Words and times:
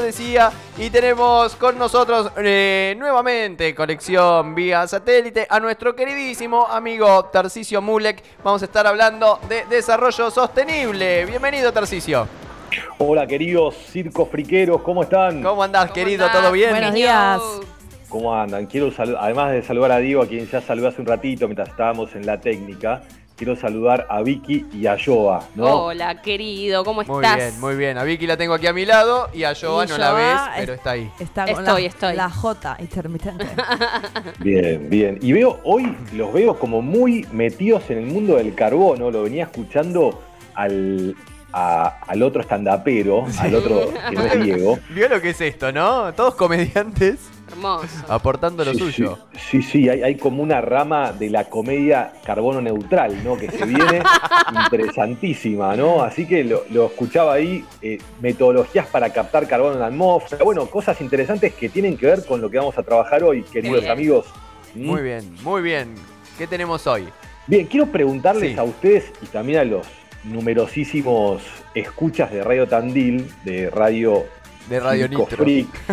decía, 0.00 0.50
y 0.78 0.88
tenemos 0.88 1.54
con 1.56 1.76
nosotros 1.76 2.32
eh, 2.38 2.94
nuevamente 2.98 3.74
conexión 3.74 4.54
vía 4.54 4.86
satélite 4.86 5.46
a 5.50 5.60
nuestro 5.60 5.94
queridísimo 5.94 6.66
amigo 6.66 7.26
Tarcisio 7.26 7.82
Mulek. 7.82 8.22
Vamos 8.42 8.62
a 8.62 8.64
estar 8.64 8.86
hablando 8.86 9.38
de 9.50 9.66
desarrollo 9.66 10.30
sostenible. 10.30 11.26
Bienvenido, 11.26 11.74
Tarcisio. 11.74 12.26
Hola, 12.96 13.26
queridos 13.26 13.74
circos 13.90 14.30
friqueros, 14.30 14.80
¿cómo 14.80 15.02
están? 15.02 15.42
¿Cómo 15.42 15.62
andás, 15.62 15.84
¿Cómo 15.84 15.94
querido? 15.94 16.24
andás? 16.24 16.40
¿Todo 16.40 16.52
bien? 16.52 16.70
Buenos 16.70 16.94
días. 16.94 17.42
¿Cómo 18.08 18.34
andan? 18.34 18.64
Quiero 18.64 18.90
además 19.18 19.52
de 19.52 19.62
saludar 19.62 19.92
a 19.92 19.98
Diego, 19.98 20.22
a 20.22 20.26
quien 20.26 20.46
ya 20.46 20.62
saludé 20.62 20.88
hace 20.88 21.02
un 21.02 21.06
ratito 21.06 21.46
mientras 21.46 21.68
estábamos 21.68 22.14
en 22.14 22.24
la 22.24 22.40
técnica, 22.40 23.02
quiero 23.42 23.56
saludar 23.56 24.06
a 24.08 24.22
Vicky 24.22 24.66
y 24.72 24.86
a 24.86 24.96
Joa, 25.04 25.48
¿no? 25.56 25.86
Hola, 25.86 26.22
querido, 26.22 26.84
¿cómo 26.84 27.02
Muy 27.02 27.24
estás? 27.24 27.36
bien, 27.38 27.60
muy 27.60 27.74
bien. 27.74 27.98
A 27.98 28.04
Vicky 28.04 28.24
la 28.24 28.36
tengo 28.36 28.54
aquí 28.54 28.68
a 28.68 28.72
mi 28.72 28.86
lado 28.86 29.30
y 29.34 29.42
a 29.42 29.52
Joa 29.52 29.84
Y 29.84 29.88
no 29.88 29.98
la 29.98 30.12
ves, 30.12 30.26
es- 30.54 30.60
pero 30.60 30.74
está 30.74 30.90
ahí. 30.92 31.10
Está 31.18 31.46
con 31.52 31.64
Estoy, 31.66 31.82
la, 31.82 31.88
estoy. 31.88 32.14
la 32.14 32.30
J 32.30 32.76
intermitente. 32.78 33.44
Bien, 34.38 34.88
bien. 34.88 35.18
Y 35.20 35.32
veo, 35.32 35.58
hoy 35.64 35.92
los 36.12 36.32
veo 36.32 36.56
como 36.56 36.82
muy 36.82 37.26
metidos 37.32 37.82
en 37.90 37.98
el 37.98 38.06
mundo 38.06 38.36
del 38.36 38.54
carbono, 38.54 39.10
lo 39.10 39.24
venía 39.24 39.42
escuchando 39.42 40.22
al, 40.54 41.16
a- 41.52 41.98
al 42.06 42.22
otro 42.22 42.42
estandapero, 42.42 43.24
al 43.40 43.54
otro 43.56 43.92
que 44.08 44.14
no 44.14 44.22
es 44.24 44.40
Diego. 44.44 44.78
Vio 44.90 45.08
lo 45.08 45.20
que 45.20 45.30
es 45.30 45.40
esto, 45.40 45.72
¿no? 45.72 46.12
Todos 46.14 46.36
comediantes 46.36 47.18
Hermoso. 47.52 47.86
aportando 48.08 48.64
lo 48.64 48.72
Sí, 48.72 48.78
suyo. 48.80 49.18
Sí, 49.34 49.38
sí, 49.60 49.62
sí, 49.62 49.88
hay, 49.88 50.02
hay 50.02 50.16
como 50.16 50.42
una 50.42 50.60
rama 50.60 51.12
de 51.12 51.30
la 51.30 51.44
comedia 51.44 52.12
carbono 52.24 52.60
neutral, 52.60 53.22
¿no? 53.22 53.36
Que 53.36 53.50
se 53.50 53.64
viene 53.64 54.02
interesantísima, 54.64 55.76
¿no? 55.76 56.02
Así 56.02 56.26
que 56.26 56.44
lo, 56.44 56.64
lo 56.70 56.86
escuchaba 56.86 57.34
ahí, 57.34 57.64
eh, 57.82 57.98
metodologías 58.20 58.86
para 58.86 59.10
captar 59.12 59.46
carbono 59.46 59.74
en 59.74 59.80
la 59.80 59.86
atmósfera, 59.86 60.44
bueno, 60.44 60.66
cosas 60.66 61.00
interesantes 61.00 61.54
que 61.54 61.68
tienen 61.68 61.96
que 61.96 62.06
ver 62.06 62.24
con 62.24 62.40
lo 62.40 62.50
que 62.50 62.58
vamos 62.58 62.76
a 62.78 62.82
trabajar 62.82 63.22
hoy, 63.22 63.42
queridos 63.42 63.80
bien. 63.80 63.92
amigos. 63.92 64.26
¿Mm? 64.74 64.86
Muy 64.86 65.02
bien, 65.02 65.34
muy 65.42 65.62
bien. 65.62 65.94
¿Qué 66.38 66.46
tenemos 66.46 66.86
hoy? 66.86 67.06
Bien, 67.46 67.66
quiero 67.66 67.86
preguntarles 67.86 68.52
Sí. 68.52 68.58
a 68.58 68.62
ustedes 68.62 69.12
y 69.20 69.26
también 69.26 69.58
a 69.58 69.64
los 69.64 69.86
numerosísimos 70.24 71.42
escuchas 71.74 72.30
de 72.32 72.42
Radio 72.42 72.66
Tandil, 72.68 73.30
de 73.44 73.68
Radio 73.70 74.24
De 74.72 74.80
Radio 74.80 75.08
Nitro. 75.08 75.26
Freak, 75.26 75.86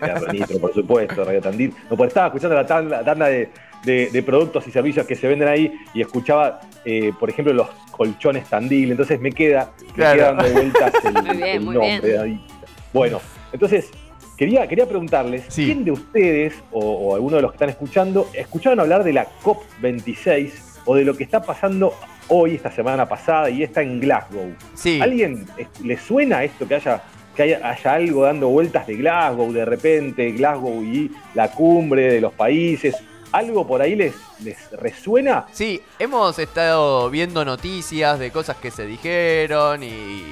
de 0.00 0.06
Radio 0.06 0.32
Nitro, 0.32 0.58
por 0.58 0.74
supuesto, 0.74 1.24
Radio 1.24 1.40
Tandil. 1.40 1.72
No, 1.90 1.96
porque 1.96 2.08
estaba 2.08 2.26
escuchando 2.26 2.56
la 2.56 2.66
tanda, 2.66 3.26
de, 3.28 3.48
de- 3.84 4.10
de 4.10 4.22
productos 4.22 4.66
y 4.66 4.70
servicios 4.70 5.06
que 5.06 5.14
se 5.14 5.28
venden 5.28 5.46
ahí 5.48 5.72
y 5.94 6.00
escuchaba, 6.00 6.60
eh, 6.84 7.12
por 7.20 7.30
ejemplo, 7.30 7.52
los 7.54 7.68
colchones 7.92 8.44
Tandil. 8.48 8.90
Entonces 8.90 9.20
me 9.20 9.30
queda, 9.30 9.70
me 9.96 10.02
queda 10.02 10.32
dando 10.32 10.52
vueltas 10.52 10.92
el, 11.04 11.12
Muy 11.12 11.36
bien, 11.36 11.42
el 11.48 11.60
muy 11.60 11.74
nombre. 11.74 12.00
bien. 12.10 12.20
ahí. 12.20 12.46
Bueno, 12.92 13.20
entonces 13.52 13.90
quería, 14.36 14.66
quería 14.66 14.86
preguntarles, 14.88 15.44
Sí. 15.48 15.66
¿quién 15.66 15.84
de 15.84 15.92
ustedes 15.92 16.54
o, 16.72 16.80
o 16.80 17.14
alguno 17.14 17.36
de 17.36 17.42
los 17.42 17.52
que 17.52 17.56
están 17.56 17.70
escuchando 17.70 18.28
escucharon 18.34 18.80
hablar 18.80 19.04
de 19.04 19.12
la 19.12 19.26
COP26 19.42 20.50
o 20.86 20.96
de 20.96 21.04
lo 21.04 21.16
que 21.16 21.24
está 21.24 21.42
pasando 21.42 21.94
hoy, 22.28 22.54
esta 22.54 22.70
semana 22.72 23.08
pasada 23.08 23.50
y 23.50 23.62
está 23.62 23.82
en 23.82 24.00
Glasgow? 24.00 24.54
Sí. 24.74 24.98
¿Alguien 25.00 25.46
eh, 25.58 25.66
le 25.84 25.96
suena 25.98 26.42
esto 26.44 26.66
que 26.66 26.74
haya 26.76 27.02
que 27.34 27.42
haya, 27.42 27.68
haya 27.68 27.92
algo 27.94 28.24
dando 28.24 28.48
vueltas 28.48 28.86
de 28.86 28.94
Glasgow 28.96 29.52
de 29.52 29.64
repente, 29.64 30.32
Glasgow 30.32 30.82
y 30.82 31.10
la 31.34 31.50
cumbre 31.50 32.12
de 32.12 32.20
los 32.20 32.32
países? 32.32 32.96
¿Algo 33.32 33.66
por 33.66 33.82
ahí 33.82 33.96
les, 33.96 34.14
les 34.44 34.70
resuena? 34.72 35.46
Sí, 35.52 35.80
hemos 35.98 36.38
estado 36.38 37.10
viendo 37.10 37.44
noticias 37.44 38.18
de 38.20 38.30
cosas 38.30 38.56
que 38.58 38.70
se 38.70 38.86
dijeron 38.86 39.82
y, 39.82 40.22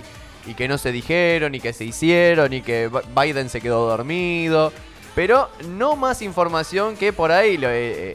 y 0.47 0.55
que 0.55 0.69
no 0.69 0.79
se 0.79 0.93
dijeron 0.93 1.53
y 1.55 1.61
que 1.61 1.73
se 1.73 1.85
hicieron 1.85 2.53
y 2.53 2.63
que 2.63 2.89
Bi- 2.89 3.01
Biden 3.33 3.49
se 3.49 3.61
quedó 3.61 3.89
dormido. 3.89 4.73
Pero 5.17 5.51
no 5.69 5.95
más 5.97 6.23
información 6.23 6.97
que 6.97 7.13
por 7.13 7.33
ahí 7.33 7.57
eh, 7.57 7.61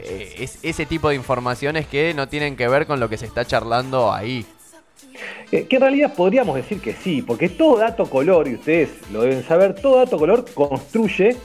eh, 0.04 0.34
es 0.38 0.58
ese 0.62 0.84
tipo 0.86 1.10
de 1.10 1.14
informaciones 1.14 1.86
que 1.86 2.12
no 2.14 2.26
tienen 2.26 2.56
que 2.56 2.66
ver 2.66 2.86
con 2.86 2.98
lo 2.98 3.08
que 3.08 3.18
se 3.18 3.26
está 3.26 3.44
charlando 3.44 4.10
ahí. 4.12 4.44
Eh, 5.50 5.64
que 5.68 5.76
en 5.76 5.82
realidad 5.82 6.14
podríamos 6.14 6.56
decir 6.56 6.80
que 6.80 6.92
sí, 6.92 7.22
porque 7.22 7.48
todo 7.48 7.78
dato 7.78 8.08
color, 8.08 8.48
y 8.48 8.54
ustedes 8.54 8.90
lo 9.12 9.22
deben 9.22 9.42
saber, 9.42 9.74
todo 9.74 9.96
dato 9.98 10.18
color 10.18 10.44
construye 10.54 11.36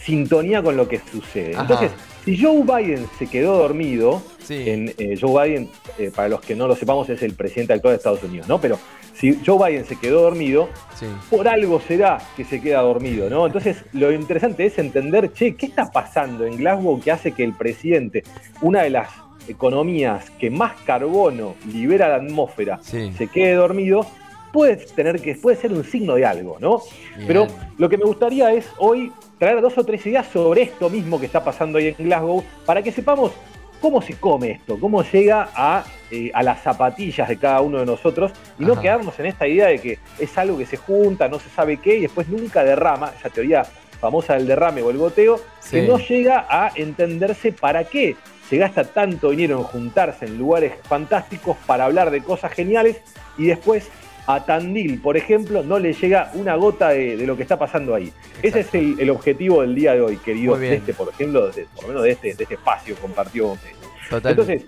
sintonía 0.00 0.62
con 0.62 0.76
lo 0.76 0.88
que 0.88 1.00
sucede. 1.10 1.52
Ajá. 1.54 1.62
Entonces, 1.62 1.90
si 2.24 2.40
Joe 2.40 2.62
Biden 2.62 3.06
se 3.18 3.26
quedó 3.26 3.58
dormido, 3.58 4.22
Sí. 4.42 4.68
en, 4.70 4.94
eh, 4.98 5.18
Joe 5.20 5.48
Biden, 5.48 5.68
eh, 5.98 6.12
para 6.14 6.28
los 6.28 6.40
que 6.40 6.54
no 6.54 6.68
lo 6.68 6.76
sepamos, 6.76 7.08
es 7.08 7.22
el 7.22 7.34
presidente 7.34 7.72
actual 7.72 7.92
de 7.92 7.96
Estados 7.96 8.22
Unidos, 8.22 8.46
¿no? 8.48 8.60
Pero 8.60 8.78
si 9.14 9.40
Joe 9.44 9.58
Biden 9.70 9.84
se 9.84 9.96
quedó 9.96 10.22
dormido, 10.22 10.68
Sí. 10.98 11.06
por 11.30 11.48
algo 11.48 11.80
será 11.80 12.18
que 12.36 12.44
se 12.44 12.60
queda 12.60 12.80
dormido, 12.82 13.28
¿no? 13.28 13.46
Entonces, 13.46 13.84
lo 13.92 14.12
interesante 14.12 14.64
es 14.66 14.78
entender, 14.78 15.32
che, 15.32 15.56
¿qué 15.56 15.66
está 15.66 15.90
pasando 15.90 16.44
en 16.46 16.56
Glasgow 16.58 17.00
que 17.00 17.10
hace 17.10 17.32
que 17.32 17.42
el 17.42 17.54
presidente, 17.54 18.22
una 18.60 18.82
de 18.82 18.90
las 18.90 19.08
economías 19.48 20.30
que 20.30 20.50
más 20.50 20.74
carbono 20.84 21.54
libera 21.72 22.06
a 22.06 22.08
la 22.10 22.16
atmósfera, 22.16 22.78
Sí. 22.82 23.12
se 23.16 23.28
quede 23.28 23.54
dormido? 23.54 24.06
Puede 24.52 24.76
tener 24.76 25.20
que 25.20 25.34
puede 25.34 25.56
ser 25.56 25.72
un 25.72 25.84
signo 25.84 26.14
de 26.14 26.24
algo, 26.24 26.56
¿no? 26.60 26.80
Bien. 27.16 27.26
Pero 27.26 27.46
lo 27.78 27.88
que 27.88 27.98
me 27.98 28.04
gustaría 28.04 28.52
es 28.52 28.66
hoy 28.78 29.12
traer 29.38 29.60
dos 29.60 29.76
o 29.76 29.84
tres 29.84 30.04
ideas 30.06 30.26
sobre 30.32 30.62
esto 30.62 30.88
mismo 30.88 31.20
que 31.20 31.26
está 31.26 31.44
pasando 31.44 31.78
ahí 31.78 31.94
en 31.98 32.04
Glasgow, 32.06 32.42
para 32.64 32.82
que 32.82 32.90
sepamos 32.90 33.32
cómo 33.80 34.00
se 34.00 34.14
come 34.14 34.52
esto, 34.52 34.80
cómo 34.80 35.02
llega 35.02 35.50
a, 35.54 35.84
eh, 36.10 36.30
a 36.32 36.42
las 36.42 36.62
zapatillas 36.62 37.28
de 37.28 37.36
cada 37.36 37.60
uno 37.60 37.78
de 37.80 37.84
nosotros 37.86 38.32
y 38.58 38.64
no 38.64 38.80
quedarnos 38.80 39.18
en 39.20 39.26
esta 39.26 39.46
idea 39.46 39.66
de 39.66 39.78
que 39.78 39.98
es 40.18 40.38
algo 40.38 40.56
que 40.56 40.64
se 40.64 40.78
junta, 40.78 41.28
no 41.28 41.38
se 41.38 41.50
sabe 41.50 41.76
qué, 41.76 41.98
y 41.98 42.00
después 42.02 42.26
nunca 42.28 42.64
derrama, 42.64 43.12
esa 43.18 43.28
teoría 43.28 43.64
famosa 44.00 44.34
del 44.34 44.46
derrame 44.46 44.82
o 44.82 44.90
el 44.90 44.96
goteo, 44.96 45.38
que 45.70 45.82
no 45.82 45.98
llega 45.98 46.46
a 46.48 46.72
entenderse 46.74 47.52
para 47.52 47.84
qué 47.84 48.16
se 48.48 48.56
gasta 48.58 48.84
tanto 48.84 49.30
dinero 49.30 49.58
en 49.58 49.64
juntarse 49.64 50.26
en 50.26 50.38
lugares 50.38 50.72
fantásticos 50.84 51.56
para 51.66 51.84
hablar 51.84 52.10
de 52.10 52.22
cosas 52.22 52.52
geniales 52.52 53.00
y 53.38 53.46
después 53.46 53.90
a 54.28 54.44
Tandil, 54.44 55.00
por 55.00 55.16
ejemplo, 55.16 55.62
no 55.62 55.78
le 55.78 55.92
llega 55.92 56.30
una 56.34 56.56
gota 56.56 56.88
de, 56.88 57.16
de 57.16 57.26
lo 57.26 57.36
que 57.36 57.42
está 57.42 57.58
pasando 57.58 57.94
ahí. 57.94 58.12
Ese 58.42 58.60
es 58.60 58.74
el, 58.74 58.98
el 58.98 59.10
objetivo 59.10 59.62
del 59.62 59.74
día 59.74 59.94
de 59.94 60.00
hoy, 60.00 60.18
de 60.56 60.60
bien. 60.60 60.72
este, 60.74 60.94
por 60.94 61.08
ejemplo, 61.08 61.48
de- 61.50 61.66
por 61.74 61.82
lo 61.84 61.88
menos 61.88 62.02
de 62.02 62.10
este, 62.10 62.34
de 62.34 62.42
este 62.42 62.54
espacio 62.54 62.96
compartido 62.96 63.46
con 63.48 63.54
ustedes. 63.56 63.76
Total. 64.10 64.30
Entonces, 64.32 64.64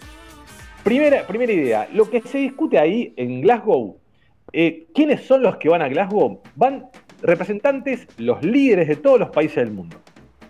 primera, 0.84 1.26
primera 1.26 1.52
idea, 1.52 1.88
lo 1.92 2.08
que 2.08 2.20
se 2.22 2.38
discute 2.38 2.78
ahí 2.78 3.12
en 3.16 3.40
Glasgow, 3.40 3.98
eh, 4.52 4.86
¿quiénes 4.94 5.24
son 5.26 5.42
los 5.42 5.56
que 5.56 5.68
van 5.68 5.82
a 5.82 5.88
Glasgow? 5.88 6.40
Van 6.54 6.86
representantes, 7.20 8.06
los 8.16 8.42
líderes 8.44 8.86
de 8.86 8.94
todos 8.96 9.18
los 9.18 9.30
países 9.30 9.56
del 9.56 9.72
mundo. 9.72 9.96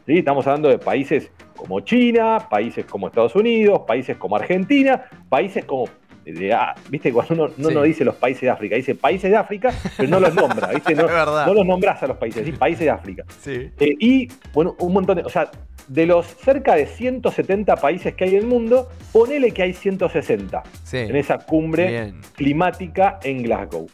¿sí? 0.07 0.19
Estamos 0.19 0.47
hablando 0.47 0.69
de 0.69 0.79
países 0.79 1.31
como 1.59 1.81
China, 1.81 2.47
países 2.49 2.85
como 2.87 3.09
Estados 3.09 3.35
Unidos, 3.35 3.83
países 3.87 4.17
como 4.17 4.37
Argentina, 4.37 5.05
países 5.29 5.65
como... 5.65 5.87
de- 6.25 6.53
ah, 6.53 6.75
¿Viste? 6.89 7.13
Cuando 7.13 7.35
uno 7.35 7.49
no, 7.57 7.69
Sí. 7.69 7.75
no 7.75 7.83
dice 7.83 8.05
los 8.05 8.15
países 8.17 8.43
de 8.43 8.51
África, 8.51 8.77
dice 8.77 8.95
países 8.95 9.31
de 9.31 9.37
África, 9.37 9.73
pero 9.97 10.09
no 10.09 10.21
los 10.21 10.35
nombra, 10.35 10.69
¿viste? 10.75 10.95
No, 10.95 11.07
no 11.09 11.53
los 11.55 11.67
nombras 11.67 12.03
a 12.03 12.07
los 12.07 12.17
países, 12.17 12.45
¿sí? 12.47 12.53
países 12.53 12.81
de 12.85 12.91
África. 12.91 13.25
Sí. 13.41 13.71
Eh, 13.81 13.97
y, 13.99 14.29
bueno, 14.55 14.77
un 14.81 14.93
montón 14.93 15.17
de. 15.17 15.23
O 15.25 15.29
sea, 15.29 15.51
de 15.89 16.05
los 16.07 16.27
cerca 16.27 16.75
de 16.75 16.85
170 16.87 17.77
países 17.77 18.15
que 18.15 18.25
hay 18.25 18.31
en 18.37 18.41
el 18.41 18.47
mundo, 18.47 18.89
ponele 19.11 19.53
que 19.53 19.63
hay 19.63 19.73
160 19.73 20.63
Sí. 20.85 20.99
en 20.99 21.17
esa 21.17 21.39
cumbre 21.39 21.89
Bien. 21.89 22.21
climática 22.37 23.19
en 23.23 23.43
Glasgow. 23.43 23.89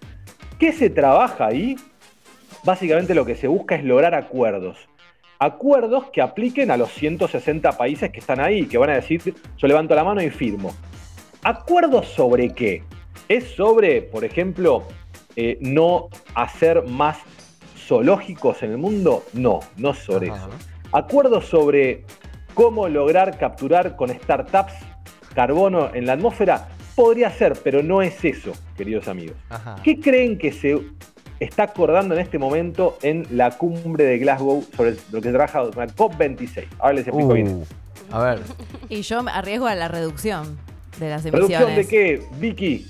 ¿Qué 0.58 0.72
se 0.72 0.90
trabaja 0.90 1.46
ahí? 1.46 1.76
Básicamente 2.64 3.14
lo 3.14 3.24
que 3.24 3.36
se 3.36 3.46
busca 3.46 3.74
es 3.76 3.84
lograr 3.84 4.14
acuerdos. 4.14 4.88
Acuerdos 5.38 6.10
que 6.10 6.22
apliquen 6.22 6.70
a 6.70 6.76
los 6.76 6.90
160 6.92 7.72
países 7.72 8.10
que 8.10 8.20
están 8.20 8.40
ahí, 8.40 8.66
que 8.66 8.78
van 8.78 8.90
a 8.90 8.94
decir, 8.94 9.34
yo 9.56 9.68
levanto 9.68 9.94
la 9.94 10.04
mano 10.04 10.22
y 10.22 10.30
firmo. 10.30 10.74
¿Acuerdos 11.42 12.06
sobre 12.06 12.52
qué? 12.54 12.82
¿Es 13.28 13.44
sobre, 13.54 14.02
por 14.02 14.24
ejemplo, 14.24 14.84
eh, 15.36 15.58
no 15.60 16.08
hacer 16.34 16.84
más 16.84 17.18
zoológicos 17.76 18.62
en 18.62 18.72
el 18.72 18.78
mundo? 18.78 19.24
No, 19.32 19.60
no 19.76 19.90
es 19.90 19.98
sobre 19.98 20.30
Ajá. 20.30 20.46
eso. 20.46 20.50
¿Acuerdos 20.92 21.46
sobre 21.46 22.04
cómo 22.54 22.88
lograr 22.88 23.36
capturar 23.36 23.96
con 23.96 24.10
startups 24.10 24.74
carbono 25.34 25.90
en 25.94 26.06
la 26.06 26.12
atmósfera? 26.12 26.68
Podría 26.94 27.30
ser, 27.30 27.54
pero 27.64 27.82
no 27.82 28.02
es 28.02 28.24
eso, 28.24 28.52
queridos 28.76 29.08
amigos. 29.08 29.36
Ajá. 29.50 29.76
¿Qué 29.82 29.98
creen 29.98 30.38
que 30.38 30.52
se 30.52 30.80
está 31.44 31.64
acordando 31.64 32.14
en 32.14 32.20
este 32.20 32.38
momento 32.38 32.98
en 33.02 33.26
la 33.30 33.50
cumbre 33.52 34.04
de 34.04 34.18
Glasgow 34.18 34.64
sobre 34.76 34.96
lo 35.12 35.20
que 35.20 35.28
se 35.28 35.32
trabaja 35.32 35.62
la 35.62 35.86
COP26? 35.86 36.66
Ahora 36.78 36.94
les 36.94 37.06
explico 37.06 37.32
bien. 37.34 37.48
Uh, 37.48 38.14
a 38.14 38.24
ver. 38.24 38.40
Y 38.88 39.02
yo 39.02 39.22
me 39.22 39.30
arriesgo 39.30 39.66
a 39.66 39.74
la 39.74 39.88
reducción 39.88 40.58
de 40.98 41.10
las 41.10 41.22
¿Producción 41.22 41.62
emisiones. 41.62 41.76
de 41.76 41.86
qué, 41.88 42.22
Vicky? 42.38 42.86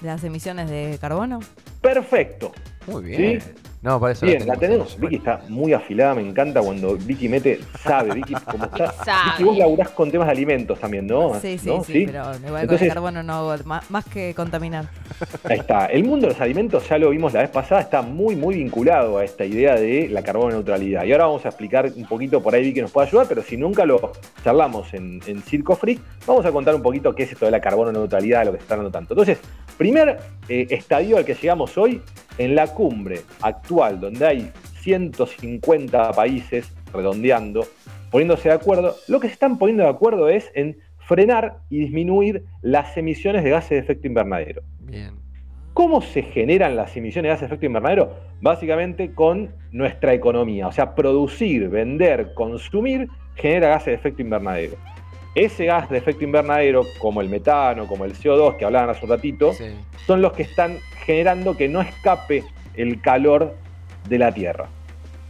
de 0.00 0.06
las 0.08 0.22
emisiones 0.24 0.68
de 0.68 0.98
carbono. 1.00 1.40
Perfecto. 1.80 2.52
Muy 2.86 3.04
bien. 3.04 3.42
No, 3.86 4.00
por 4.00 4.10
eso 4.10 4.26
Bien, 4.26 4.40
la 4.40 4.54
la 4.54 4.56
tenemos. 4.58 4.98
Vicky 4.98 5.14
está 5.14 5.42
muy 5.48 5.72
afilada, 5.72 6.16
me 6.16 6.20
encanta 6.28 6.60
cuando 6.60 6.96
Vicky 6.96 7.28
mete, 7.28 7.60
sabe, 7.84 8.14
Vicky, 8.14 8.34
como 8.34 8.64
está. 8.74 8.90
Sabe. 9.04 9.30
Vicky, 9.30 9.44
vos 9.44 9.58
laburás 9.58 9.90
con 9.90 10.10
temas 10.10 10.26
de 10.26 10.32
alimentos 10.32 10.80
también, 10.80 11.06
¿no? 11.06 11.38
Sí, 11.38 11.56
sí, 11.56 11.68
¿No? 11.68 11.84
sí, 11.84 12.02
pero 12.04 12.22
igual 12.34 12.42
con 12.42 12.60
Entonces- 12.62 12.82
el 12.82 12.88
carbono 12.94 13.22
no 13.22 13.54
más, 13.64 13.88
más 13.88 14.04
que 14.06 14.34
contaminar. 14.34 14.86
Ahí 15.44 15.60
está. 15.60 15.86
El 15.86 16.02
mundo 16.02 16.26
de 16.26 16.32
los 16.32 16.40
alimentos, 16.42 16.88
ya 16.88 16.98
lo 16.98 17.10
vimos 17.10 17.32
la 17.32 17.42
vez 17.42 17.50
pasada, 17.50 17.80
está 17.80 18.02
muy, 18.02 18.34
muy 18.34 18.56
vinculado 18.56 19.18
a 19.18 19.24
esta 19.24 19.44
idea 19.44 19.76
de 19.76 20.08
la 20.08 20.22
carbono 20.22 20.50
neutralidad. 20.54 21.04
Y 21.04 21.12
ahora 21.12 21.26
vamos 21.26 21.44
a 21.44 21.48
explicar 21.50 21.88
un 21.94 22.06
poquito 22.06 22.42
por 22.42 22.56
ahí 22.56 22.64
Vicky 22.64 22.80
nos 22.80 22.90
puede 22.90 23.06
ayudar, 23.06 23.26
pero 23.28 23.42
si 23.42 23.56
nunca 23.56 23.84
lo 23.86 24.10
charlamos 24.42 24.92
en, 24.94 25.20
en 25.28 25.42
Circo 25.42 25.76
Freak, 25.76 26.00
vamos 26.26 26.44
a 26.44 26.50
contar 26.50 26.74
un 26.74 26.82
poquito 26.82 27.14
qué 27.14 27.22
es 27.22 27.30
esto 27.30 27.44
de 27.44 27.52
la 27.52 27.60
carbono 27.60 27.92
neutralidad, 27.92 28.40
de 28.40 28.44
lo 28.46 28.50
que 28.52 28.58
se 28.58 28.62
está 28.62 28.74
dando 28.74 28.90
tanto. 28.90 29.14
Entonces, 29.14 29.38
primer 29.76 30.18
eh, 30.48 30.66
estadio 30.70 31.16
al 31.16 31.24
que 31.24 31.34
llegamos 31.34 31.76
hoy, 31.78 32.02
en 32.38 32.54
la 32.54 32.66
cumbre 32.68 33.20
actual, 33.40 34.00
donde 34.00 34.26
hay 34.26 34.52
150 34.80 36.12
países 36.12 36.72
redondeando, 36.92 37.66
poniéndose 38.10 38.48
de 38.48 38.54
acuerdo, 38.54 38.94
lo 39.08 39.20
que 39.20 39.28
se 39.28 39.34
están 39.34 39.58
poniendo 39.58 39.84
de 39.84 39.90
acuerdo 39.90 40.28
es 40.28 40.50
en 40.54 40.78
frenar 40.98 41.58
y 41.70 41.80
disminuir 41.80 42.44
las 42.62 42.96
emisiones 42.96 43.44
de 43.44 43.50
gases 43.50 43.70
de 43.70 43.78
efecto 43.78 44.06
invernadero. 44.06 44.62
Bien. 44.80 45.14
¿Cómo 45.72 46.00
se 46.00 46.22
generan 46.22 46.74
las 46.74 46.96
emisiones 46.96 47.28
de 47.28 47.34
gases 47.34 47.40
de 47.42 47.46
efecto 47.48 47.66
invernadero? 47.66 48.14
Básicamente 48.40 49.12
con 49.12 49.50
nuestra 49.72 50.14
economía. 50.14 50.68
O 50.68 50.72
sea, 50.72 50.94
producir, 50.94 51.68
vender, 51.68 52.32
consumir 52.34 53.08
genera 53.34 53.68
gases 53.68 53.86
de 53.86 53.94
efecto 53.94 54.22
invernadero. 54.22 54.76
Ese 55.36 55.66
gas 55.66 55.88
de 55.90 55.98
efecto 55.98 56.24
invernadero, 56.24 56.82
como 56.98 57.20
el 57.20 57.28
metano, 57.28 57.86
como 57.86 58.06
el 58.06 58.14
CO2 58.14 58.56
que 58.56 58.64
hablaban 58.64 58.88
hace 58.88 59.04
un 59.04 59.10
ratito, 59.10 59.52
Sí. 59.52 59.66
son 60.06 60.22
los 60.22 60.32
que 60.32 60.42
están 60.42 60.78
generando 61.04 61.54
que 61.56 61.68
no 61.68 61.82
escape 61.82 62.42
el 62.74 63.02
calor 63.02 63.54
de 64.08 64.18
la 64.18 64.32
Tierra. 64.32 64.66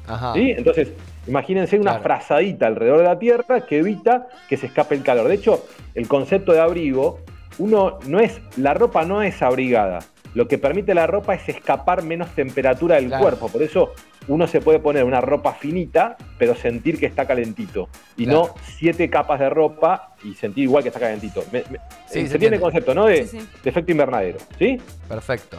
Ajá. 0.07 0.33
¿sí? 0.35 0.53
Entonces, 0.57 0.93
imagínense 1.27 1.75
una 1.77 1.91
Claro. 1.91 2.03
frazadita 2.05 2.69
alrededor 2.69 2.99
de 2.99 3.05
la 3.05 3.19
Tierra 3.19 3.67
que 3.67 3.79
evita 3.79 4.29
que 4.49 4.57
se 4.57 4.67
escape 4.67 4.95
el 4.95 5.03
calor. 5.03 5.27
De 5.27 5.35
hecho, 5.35 5.67
el 5.97 6.07
concepto 6.07 6.53
de 6.53 6.61
abrigo, 6.61 7.19
uno 7.59 7.99
no 8.07 8.21
es, 8.21 8.41
la 8.57 8.75
ropa 8.75 9.05
no 9.05 9.23
es 9.23 9.43
abrigada. 9.43 9.99
Lo 10.35 10.47
que 10.47 10.57
permite 10.59 10.95
la 10.95 11.09
ropa 11.09 11.35
es 11.35 11.49
escapar 11.49 12.05
menos 12.05 12.29
temperatura 12.37 12.95
del 12.97 13.07
Claro. 13.09 13.23
cuerpo. 13.25 13.49
Por 13.49 13.63
eso 13.65 13.91
uno 14.29 14.47
se 14.47 14.61
puede 14.61 14.79
poner 14.79 15.05
una 15.05 15.21
ropa 15.21 15.53
finita, 15.55 16.17
pero 16.39 16.55
sentir 16.55 16.99
que 16.99 17.07
está 17.07 17.27
calentito. 17.27 17.89
Y 18.17 18.25
Claro. 18.25 18.49
no 18.49 18.55
siete 18.77 19.09
capas 19.09 19.41
de 19.41 19.49
ropa 19.51 20.15
y 20.25 20.35
sentir 20.35 20.65
igual 20.65 20.83
que 20.83 20.89
está 20.89 21.01
calentito. 21.01 21.45
Me- 21.53 21.61
me- 21.71 21.79
Sí, 22.07 22.13
se 22.15 22.19
entiende 22.21 22.35
entiende. 22.35 22.57
el 22.57 22.63
concepto, 22.63 22.95
¿no? 22.95 23.07
De, 23.07 23.27
Sí, 23.27 23.39
sí. 23.41 23.49
de 23.63 23.71
efecto 23.71 23.93
invernadero. 23.93 24.39
¿Sí? 24.59 24.81
Perfecto. 25.09 25.59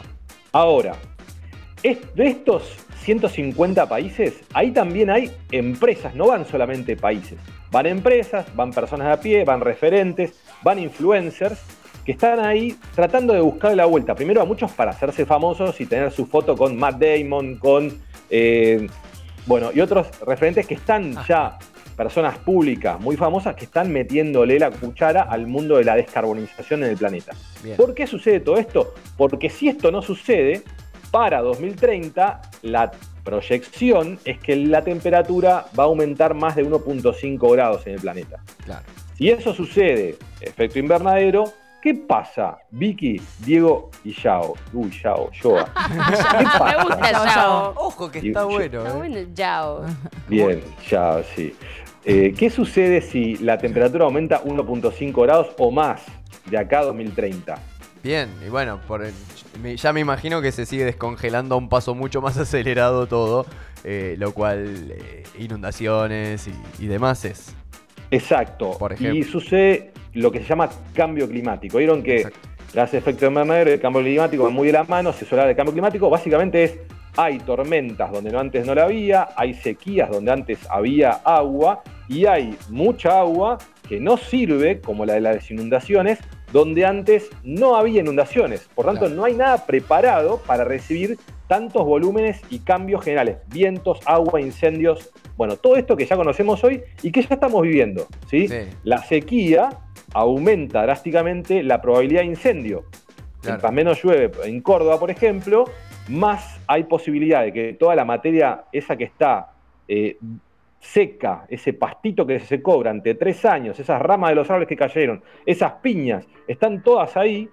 Ahora, 0.52 0.94
es- 1.82 2.14
de 2.14 2.26
estos 2.26 2.62
150 3.02 3.88
países, 3.88 4.34
ahí 4.52 4.70
también 4.70 5.08
hay 5.10 5.30
empresas, 5.50 6.14
no 6.14 6.26
van 6.26 6.44
solamente 6.46 6.96
países. 6.96 7.38
Van 7.70 7.86
empresas, 7.86 8.46
van 8.54 8.70
personas 8.72 9.06
de 9.08 9.12
a 9.14 9.20
pie, 9.20 9.44
van 9.44 9.60
referentes, 9.60 10.32
van 10.62 10.78
influencers 10.78 11.58
que 12.04 12.12
están 12.12 12.40
ahí 12.40 12.76
tratando 12.94 13.34
de 13.34 13.40
buscar 13.40 13.74
la 13.76 13.84
vuelta. 13.84 14.14
Primero 14.14 14.40
a 14.40 14.44
muchos 14.46 14.72
para 14.72 14.90
hacerse 14.92 15.26
famosos 15.26 15.78
y 15.80 15.86
tener 15.86 16.10
su 16.10 16.26
foto 16.26 16.56
con 16.56 16.76
Matt 16.76 16.98
Damon, 17.02 17.56
con... 17.56 17.92
eh, 18.30 18.86
bueno, 19.46 19.70
y 19.74 19.80
otros 19.80 20.08
referentes 20.20 20.66
que 20.66 20.74
están 20.74 21.16
ya, 21.26 21.58
personas 21.96 22.38
públicas 22.38 23.00
muy 23.00 23.16
famosas, 23.16 23.56
que 23.56 23.64
están 23.64 23.90
metiéndole 23.90 24.58
la 24.58 24.70
cuchara 24.70 25.22
al 25.22 25.46
mundo 25.46 25.76
de 25.78 25.84
la 25.84 25.96
descarbonización 25.96 26.84
en 26.84 26.90
el 26.90 26.96
planeta. 26.96 27.32
Bien. 27.62 27.76
¿Por 27.76 27.94
qué 27.94 28.06
sucede 28.06 28.40
todo 28.40 28.58
esto? 28.58 28.94
Porque 29.16 29.50
si 29.50 29.68
esto 29.68 29.90
no 29.90 30.02
sucede, 30.02 30.62
para 31.10 31.40
2030 31.40 32.40
la 32.62 32.92
proyección 33.24 34.18
es 34.24 34.38
que 34.38 34.56
la 34.56 34.82
temperatura 34.82 35.66
va 35.78 35.84
a 35.84 35.86
aumentar 35.86 36.34
más 36.34 36.56
de 36.56 36.64
1.5 36.64 37.52
grados 37.52 37.86
en 37.86 37.94
el 37.94 38.00
planeta. 38.00 38.40
Claro. 38.64 38.84
Si 39.16 39.30
eso 39.30 39.52
sucede, 39.52 40.16
efecto 40.40 40.78
invernadero, 40.78 41.52
¿qué 41.88 41.94
pasa? 41.94 42.58
Vicky, 42.70 43.18
Diego 43.38 43.90
y 44.04 44.12
Yao. 44.12 44.54
Uy, 44.74 44.90
Yao, 45.02 45.30
Yoa. 45.32 45.64
¿Qué 45.64 45.94
Me 46.76 46.84
gusta 46.84 47.12
Yao, 47.12 47.24
Yao. 47.24 47.74
Ojo 47.76 48.10
que 48.10 48.18
está 48.18 48.44
bueno. 48.44 48.78
Está 48.80 48.90
eh. 48.90 48.96
bueno 48.98 49.16
el 49.16 49.34
Yao. 49.34 49.86
Bien, 50.28 50.60
Yao, 50.90 51.22
sí. 51.34 51.54
Eh, 52.04 52.34
¿Qué 52.36 52.50
sucede 52.50 53.00
si 53.00 53.38
la 53.38 53.56
temperatura 53.56 54.04
aumenta 54.04 54.42
1.5 54.44 55.22
grados 55.22 55.48
o 55.58 55.70
más 55.70 56.02
de 56.44 56.58
acá 56.58 56.80
a 56.80 56.84
2030? 56.84 57.58
Bien, 58.02 58.28
y 58.46 58.50
bueno, 58.50 58.80
por 58.86 59.02
el- 59.02 59.14
me- 59.62 59.76
ya 59.76 59.92
me 59.94 60.00
imagino 60.00 60.42
que 60.42 60.52
se 60.52 60.66
sigue 60.66 60.84
descongelando 60.84 61.54
a 61.54 61.58
un 61.58 61.70
paso 61.70 61.94
mucho 61.94 62.20
más 62.20 62.36
acelerado 62.36 63.06
todo, 63.06 63.46
eh, 63.84 64.14
lo 64.18 64.32
cual 64.34 64.90
eh, 64.92 65.22
inundaciones 65.38 66.48
y, 66.48 66.84
y 66.84 66.86
demás 66.86 67.24
es. 67.24 67.54
Exacto. 68.10 68.76
Por 68.78 68.92
ejemplo. 68.92 69.18
Y 69.18 69.22
sucede 69.24 69.92
lo 70.14 70.30
que 70.30 70.38
se 70.40 70.44
llama 70.46 70.68
cambio 70.94 71.28
climático. 71.28 71.78
Vieron 71.78 72.02
que 72.02 72.16
Exacto. 72.16 72.38
gas 72.74 72.92
de 72.92 73.26
invernadero 73.26 73.70
el 73.72 73.80
cambio 73.80 74.02
climático 74.02 74.44
van 74.44 74.52
muy 74.52 74.66
de 74.66 74.72
la 74.74 74.84
mano, 74.84 75.12
se 75.12 75.24
suele 75.24 75.42
hablar 75.42 75.54
de 75.54 75.56
cambio 75.56 75.72
climático. 75.72 76.10
Básicamente 76.10 76.64
es, 76.64 76.78
hay 77.16 77.38
tormentas 77.38 78.12
donde 78.12 78.30
no 78.30 78.38
antes 78.38 78.66
no 78.66 78.74
la 78.74 78.84
había, 78.84 79.28
hay 79.36 79.54
sequías 79.54 80.10
donde 80.10 80.30
antes 80.30 80.58
había 80.70 81.10
agua 81.10 81.82
y 82.08 82.26
hay 82.26 82.56
mucha 82.70 83.18
agua 83.20 83.58
que 83.88 84.00
no 84.00 84.16
sirve, 84.16 84.80
como 84.80 85.04
la 85.06 85.14
de 85.14 85.20
las 85.22 85.50
inundaciones, 85.50 86.18
donde 86.52 86.84
antes 86.86 87.30
no 87.42 87.76
había 87.76 88.00
inundaciones. 88.00 88.68
Por 88.74 88.86
tanto, 88.86 89.00
Claro. 89.00 89.14
no 89.14 89.24
hay 89.24 89.34
nada 89.34 89.64
preparado 89.66 90.38
para 90.46 90.64
recibir 90.64 91.18
tantos 91.46 91.84
volúmenes 91.84 92.40
y 92.50 92.58
cambios 92.60 93.02
generales. 93.02 93.38
Vientos, 93.48 94.00
agua, 94.04 94.40
incendios. 94.40 95.10
Bueno, 95.36 95.56
todo 95.56 95.76
esto 95.76 95.96
que 95.96 96.04
ya 96.04 96.16
conocemos 96.16 96.62
hoy 96.64 96.82
y 97.02 97.10
que 97.10 97.22
ya 97.22 97.34
estamos 97.34 97.62
viviendo. 97.62 98.06
¿sí? 98.28 98.48
Sí. 98.48 98.54
La 98.84 98.98
sequía 98.98 99.70
aumenta 100.14 100.82
drásticamente 100.82 101.62
la 101.62 101.80
probabilidad 101.80 102.20
de 102.20 102.26
incendio. 102.26 102.84
Claro. 103.40 103.42
Mientras 103.42 103.72
menos 103.72 104.02
llueve 104.02 104.30
en 104.44 104.60
Córdoba, 104.60 104.98
por 104.98 105.10
ejemplo, 105.10 105.64
más 106.08 106.60
hay 106.66 106.84
posibilidad 106.84 107.42
de 107.42 107.52
que 107.52 107.72
toda 107.74 107.94
la 107.94 108.04
materia, 108.04 108.64
esa 108.72 108.96
que 108.96 109.04
está 109.04 109.52
eh, 109.86 110.18
seca, 110.80 111.44
ese 111.48 111.72
pastito 111.72 112.26
que 112.26 112.38
se 112.40 112.46
secó 112.46 112.74
durante 112.76 113.14
tres 113.14 113.44
años, 113.44 113.78
esas 113.78 114.00
ramas 114.00 114.30
de 114.30 114.36
los 114.36 114.48
árboles 114.48 114.68
que 114.68 114.76
cayeron, 114.76 115.22
esas 115.44 115.72
piñas, 115.82 116.26
están 116.46 116.82
todas 116.82 117.16
ahí 117.16 117.48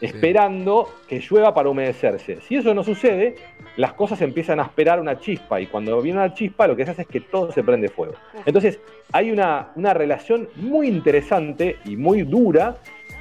esperando 0.00 0.88
que 1.06 1.20
llueva 1.20 1.52
para 1.52 1.68
humedecerse. 1.68 2.40
Si 2.40 2.56
eso 2.56 2.72
no 2.74 2.82
sucede, 2.82 3.34
las 3.76 3.92
cosas 3.92 4.22
empiezan 4.22 4.58
a 4.58 4.62
esperar 4.64 4.98
una 4.98 5.18
chispa 5.18 5.60
y 5.60 5.66
cuando 5.66 6.00
viene 6.00 6.18
una 6.18 6.32
chispa 6.32 6.66
lo 6.66 6.74
que 6.74 6.84
se 6.84 6.92
hace 6.92 7.02
es 7.02 7.08
que 7.08 7.20
todo 7.20 7.52
se 7.52 7.62
prende 7.62 7.88
fuego. 7.88 8.14
Entonces 8.46 8.80
hay 9.12 9.30
una, 9.30 9.72
una 9.76 9.92
relación 9.92 10.48
muy 10.56 10.88
interesante 10.88 11.76
y 11.84 11.96
muy 11.96 12.22
dura 12.22 12.78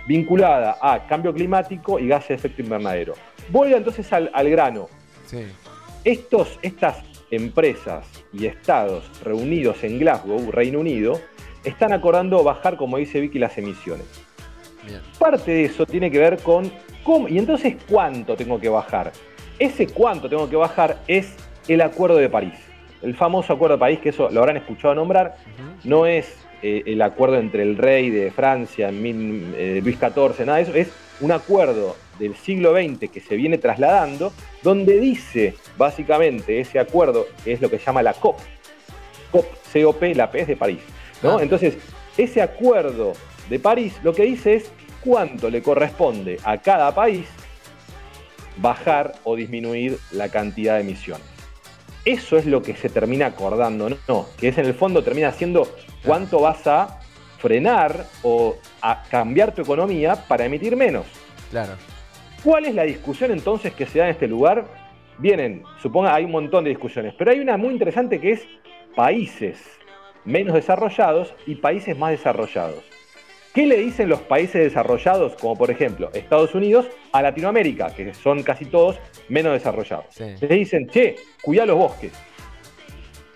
vinculada 0.08 0.78
a 0.82 1.06
cambio 1.06 1.34
climático 1.34 2.00
y 2.00 2.08
gases 2.08 2.30
de 2.30 2.36
efecto 2.36 2.62
invernadero. 2.62 3.14
Voy 3.50 3.74
entonces 3.74 4.12
al, 4.14 4.32
al 4.34 4.50
grano. 4.50 4.88
Sí. 5.26 5.46
Estos, 6.06 6.58
estas 6.62 7.04
empresas 7.32 8.06
y 8.34 8.46
estados 8.46 9.10
reunidos 9.24 9.84
en 9.84 10.00
Glasgow, 10.00 10.52
Reino 10.52 10.80
Unido, 10.80 11.20
están 11.64 11.94
acordando 11.94 12.44
bajar, 12.44 12.78
como 12.78 12.98
dice 12.98 13.20
Vicky, 13.20 13.40
las 13.40 13.58
emisiones. 13.58 14.06
Bien. 14.86 15.02
Parte 15.20 15.52
de 15.52 15.66
eso 15.66 15.86
tiene 15.86 16.10
que 16.10 16.20
ver 16.20 16.38
con 16.40 16.72
cómo, 17.04 17.28
y 17.28 17.38
entonces 17.38 17.76
cuánto 17.90 18.36
tengo 18.36 18.60
que 18.60 18.70
bajar. 18.70 19.12
Ese 19.60 19.88
cuánto 19.88 20.30
tengo 20.30 20.50
que 20.50 20.56
bajar 20.56 21.00
es 21.08 21.36
el 21.68 21.82
Acuerdo 21.82 22.16
de 22.18 22.30
París. 22.30 22.54
El 23.02 23.16
famoso 23.16 23.54
Acuerdo 23.54 23.76
de 23.76 23.80
París, 23.80 24.00
que 24.00 24.10
eso 24.10 24.30
lo 24.30 24.40
habrán 24.40 24.58
escuchado 24.58 24.96
nombrar, 24.96 25.36
no 25.84 26.06
es 26.06 26.34
eh, 26.62 26.84
el 26.88 27.02
acuerdo 27.02 27.38
entre 27.38 27.64
el 27.64 27.78
rey 27.78 28.10
de 28.10 28.32
Francia, 28.32 28.90
en 28.90 29.02
mil- 29.02 29.54
eh, 29.56 29.80
Luis 29.82 29.98
XIV, 29.98 30.46
nada 30.46 30.58
de 30.58 30.64
eso, 30.64 30.74
es 30.74 30.92
un 31.22 31.32
acuerdo 31.32 31.96
del 32.20 32.36
siglo 32.36 32.74
XX 32.74 33.10
que 33.10 33.22
se 33.22 33.36
viene 33.36 33.58
trasladando, 33.58 34.32
donde 34.62 35.00
dice 35.00 35.56
básicamente 35.78 36.60
ese 36.60 36.80
acuerdo, 36.80 37.28
que 37.44 37.54
es 37.54 37.62
lo 37.62 37.70
que 37.70 37.80
se 37.80 37.86
llama 37.86 38.04
la 38.04 38.14
COP, 38.14 38.38
COP, 39.32 39.46
COP, 39.74 40.04
la 40.16 40.30
P 40.30 40.42
es 40.42 40.48
de 40.48 40.58
París. 40.58 40.82
¿no? 41.24 41.38
Ah. 41.38 41.44
Entonces, 41.44 41.78
ese 42.18 42.42
acuerdo 42.42 43.14
de 43.50 43.60
París 43.60 43.96
lo 44.04 44.14
que 44.14 44.24
dice 44.24 44.56
es 44.56 44.72
cuánto 45.02 45.50
le 45.50 45.64
corresponde 45.64 46.38
a 46.44 46.58
cada 46.58 46.94
país 46.94 47.26
bajar 48.58 49.14
o 49.24 49.36
disminuir 49.36 49.98
la 50.12 50.30
cantidad 50.30 50.76
de 50.76 50.82
emisiones. 50.82 51.26
Eso 52.06 52.38
es 52.38 52.46
lo 52.46 52.62
que 52.62 52.76
se 52.76 52.90
termina 52.90 53.28
acordando, 53.28 53.90
¿no? 54.08 54.26
Que 54.38 54.50
es 54.50 54.58
en 54.58 54.66
el 54.66 54.74
fondo 54.74 55.04
termina 55.04 55.32
siendo 55.32 55.68
cuánto 56.04 56.40
vas 56.40 56.66
a 56.68 57.00
frenar 57.38 58.06
o 58.24 58.58
a 58.82 59.04
cambiar 59.04 59.54
tu 59.54 59.62
economía 59.62 60.16
para 60.28 60.46
emitir 60.46 60.76
menos. 60.76 61.06
Claro. 61.52 61.74
¿Cuál 62.44 62.66
es 62.66 62.76
la 62.76 62.84
discusión 62.84 63.32
entonces 63.32 63.74
que 63.74 63.86
se 63.86 64.00
da 64.00 64.06
en 64.06 64.12
este 64.12 64.28
lugar? 64.28 64.66
Vienen, 65.18 65.64
suponga, 65.82 66.16
hay 66.16 66.24
un 66.24 66.32
montón 66.32 66.64
de 66.64 66.70
discusiones, 66.70 67.14
pero 67.18 67.32
hay 67.32 67.40
una 67.40 67.58
muy 67.58 67.74
interesante 67.74 68.22
que 68.22 68.32
es 68.32 68.48
países 68.96 69.62
menos 70.24 70.54
desarrollados 70.54 71.34
y 71.46 71.56
países 71.56 71.98
más 71.98 72.12
desarrollados. 72.12 72.84
¿Qué 73.54 73.66
le 73.66 73.78
dicen 73.78 74.08
los 74.08 74.22
países 74.22 74.64
desarrollados, 74.64 75.36
como 75.36 75.58
por 75.58 75.70
ejemplo 75.70 76.12
Estados 76.14 76.56
Unidos, 76.56 76.88
a 77.12 77.22
Latinoamérica, 77.22 77.94
que 77.94 78.14
son 78.14 78.44
casi 78.44 78.66
todos 78.66 78.98
menos 79.28 79.52
desarrollados? 79.54 80.06
Sí. 80.12 80.36
Le 80.40 80.56
dicen, 80.56 80.88
che, 80.88 81.18
cuidá 81.42 81.66
los 81.66 81.78
bosques. 81.78 82.14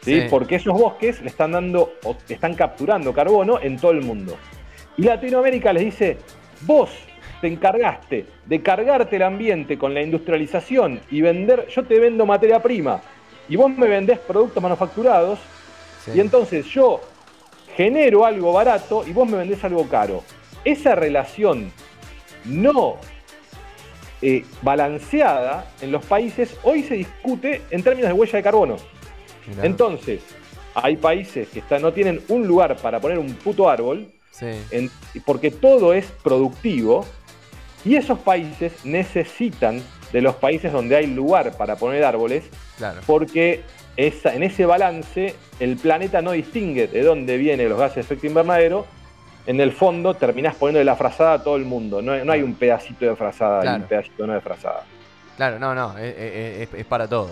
¿Sí? 0.01 0.21
Sí. 0.21 0.27
Porque 0.29 0.55
esos 0.55 0.73
bosques 0.79 1.21
le 1.21 1.27
están 1.27 1.51
dando, 1.51 1.95
o 2.05 2.15
están 2.29 2.53
capturando 2.53 3.11
carbono 3.11 3.59
en 3.61 3.77
todo 3.77 3.91
el 3.91 4.01
mundo. 4.01 4.37
Y 4.97 5.03
Latinoamérica 5.03 5.73
les 5.73 5.85
dice, 5.85 6.17
vos 6.61 6.91
te 7.43 7.49
encargaste 7.49 8.25
de 8.45 8.61
cargarte 8.61 9.17
el 9.17 9.23
ambiente 9.23 9.77
con 9.77 9.93
la 9.93 10.01
industrialización 10.01 11.01
y 11.11 11.19
vender, 11.19 11.67
yo 11.67 11.83
te 11.83 11.99
vendo 11.99 12.25
materia 12.25 12.61
prima 12.63 13.01
y 13.49 13.57
vos 13.57 13.69
me 13.69 13.85
vendés 13.89 14.17
productos 14.17 14.63
manufacturados 14.63 15.39
Sí. 16.05 16.11
y 16.15 16.21
entonces 16.21 16.65
yo 16.67 17.01
genero 17.75 18.23
algo 18.25 18.53
barato 18.53 19.03
y 19.05 19.11
vos 19.11 19.29
me 19.29 19.35
vendés 19.37 19.61
algo 19.65 19.85
caro. 19.89 20.23
Esa 20.63 20.95
relación 20.95 21.69
no 22.45 22.95
eh, 24.21 24.45
balanceada 24.61 25.69
en 25.81 25.91
los 25.91 26.05
países 26.05 26.55
hoy 26.63 26.83
se 26.83 26.95
discute 26.95 27.61
en 27.71 27.83
términos 27.83 28.07
de 28.07 28.13
huella 28.13 28.37
de 28.37 28.43
carbono. 28.43 28.77
Mirá. 29.49 29.65
Entonces, 29.65 30.21
hay 30.75 30.95
países 30.95 31.49
que 31.49 31.61
no 31.79 31.91
tienen 31.91 32.21
un 32.29 32.47
lugar 32.47 32.77
para 32.77 33.01
poner 33.01 33.19
un 33.19 33.33
puto 33.33 33.69
árbol 33.69 34.07
Sí. 34.31 34.47
en- 34.71 34.89
porque 35.25 35.51
todo 35.51 35.93
es 35.93 36.05
productivo 36.23 37.05
y 37.85 37.95
esos 37.95 38.19
países 38.19 38.85
necesitan 38.85 39.81
de 40.11 40.21
los 40.21 40.35
países 40.35 40.71
donde 40.71 40.95
hay 40.95 41.07
lugar 41.07 41.55
para 41.57 41.75
poner 41.75 42.03
árboles 42.03 42.43
Claro. 42.77 43.01
porque 43.05 43.61
esa- 43.97 44.33
en 44.35 44.43
ese 44.43 44.65
balance 44.65 45.35
el 45.59 45.77
planeta 45.77 46.21
no 46.21 46.31
distingue 46.31 46.87
de 46.87 47.01
dónde 47.03 47.37
vienen 47.37 47.69
los 47.69 47.77
gases 47.79 47.95
de 47.95 48.01
efecto 48.01 48.27
invernadero. 48.27 48.85
En 49.45 49.59
el 49.59 49.71
fondo 49.73 50.13
terminás 50.13 50.55
poniendo 50.55 50.83
la 50.83 50.95
frazada 50.95 51.33
a 51.33 51.43
todo 51.43 51.57
el 51.57 51.65
mundo. 51.65 52.01
No, 52.01 52.13
hay- 52.13 52.23
no 52.25 52.31
hay 52.31 52.41
un 52.41 52.55
pedacito 52.55 53.05
de 53.05 53.15
frazada 53.15 53.65
y 53.65 53.81
un 53.81 53.87
pedacito 53.87 54.25
no 54.25 54.33
de 54.33 54.41
frazada. 54.41 54.83
Claro, 55.35 55.59
no, 55.59 55.75
no, 55.75 55.97
es, 55.97 56.15
es- 56.17 56.61
es- 56.69 56.73
es 56.79 56.85
para 56.85 57.07
todos. 57.07 57.31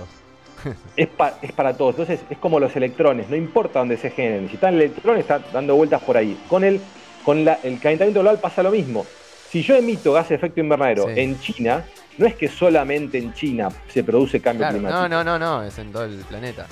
Es, 0.97 1.07
pa- 1.07 1.33
es 1.41 1.51
para 1.53 1.73
todos. 1.75 1.91
Entonces 1.97 2.19
es 2.29 2.37
como 2.37 2.59
los 2.59 2.75
electrones. 2.75 3.29
No 3.29 3.35
importa 3.35 3.79
dónde 3.79 3.97
se 3.97 4.09
generen. 4.11 4.47
Si 4.49 4.55
está 4.55 4.69
el 4.69 4.75
electrón, 4.75 5.17
está 5.17 5.39
dando 5.53 5.75
vueltas 5.75 6.01
por 6.03 6.17
ahí. 6.17 6.37
Con 6.49 6.63
el, 6.63 6.79
con 7.23 7.45
la- 7.45 7.59
el 7.63 7.79
calentamiento 7.79 8.19
global 8.19 8.39
pasa 8.39 8.61
lo 8.61 8.69
mismo. 8.71 9.05
Si 9.51 9.61
yo 9.63 9.75
emito 9.75 10.13
gases 10.13 10.29
de 10.29 10.35
efecto 10.35 10.59
invernadero 10.61 11.07
Sí. 11.13 11.19
en 11.19 11.39
China, 11.39 11.83
no 12.17 12.25
es 12.25 12.35
que 12.35 12.47
solamente 12.47 13.17
en 13.17 13.33
China 13.33 13.69
se 13.89 14.03
produce 14.03 14.39
cambio 14.39 14.61
Claro, 14.61 14.75
climático. 14.77 15.09
no, 15.09 15.23
no, 15.23 15.37
no, 15.37 15.39
no, 15.59 15.63
es 15.63 15.77
en 15.77 15.91
todo 15.91 16.05
el 16.05 16.15
planeta. 16.19 16.67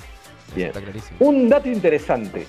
Bien. 0.55 0.69
Está 0.69 0.81
clarísimo. 0.81 1.17
Un 1.19 1.49
dato 1.49 1.69
interesante. 1.69 2.45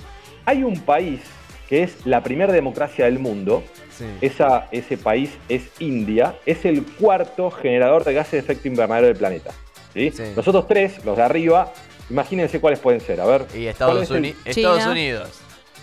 Hay 0.47 0.63
un 0.63 0.79
país 0.81 1.21
que 1.69 1.83
es 1.83 2.07
la 2.07 2.23
primera 2.23 2.53
democracia 2.53 3.05
del 3.07 3.19
mundo. 3.19 3.63
Sí. 3.97 4.05
Esa- 4.21 4.69
ese 4.73 4.97
país 4.97 5.31
es 5.49 5.63
India. 5.81 6.35
Es 6.47 6.65
el 6.65 6.85
cuarto 6.85 7.51
generador 7.51 8.05
de 8.05 8.15
gases 8.15 8.33
de 8.33 8.39
efecto 8.39 8.69
invernadero 8.69 9.09
del 9.09 9.17
planeta. 9.17 9.51
¿sí? 9.93 10.11
Sí. 10.13 10.23
Los 10.37 10.47
otros 10.47 10.67
tres, 10.69 11.05
los 11.05 11.17
de 11.17 11.23
arriba, 11.25 11.73
imagínense 12.09 12.61
cuáles 12.61 12.79
pueden 12.79 13.01
ser. 13.01 13.21
A 13.21 13.27
ver. 13.27 13.43
Y 13.53 13.59
¿cuál 13.59 13.67
Estados, 13.69 14.03
es 14.05 14.11
Uni- 14.11 14.35
Estados 14.45 14.79
China. 14.79 14.91
Unidos. 14.93 15.41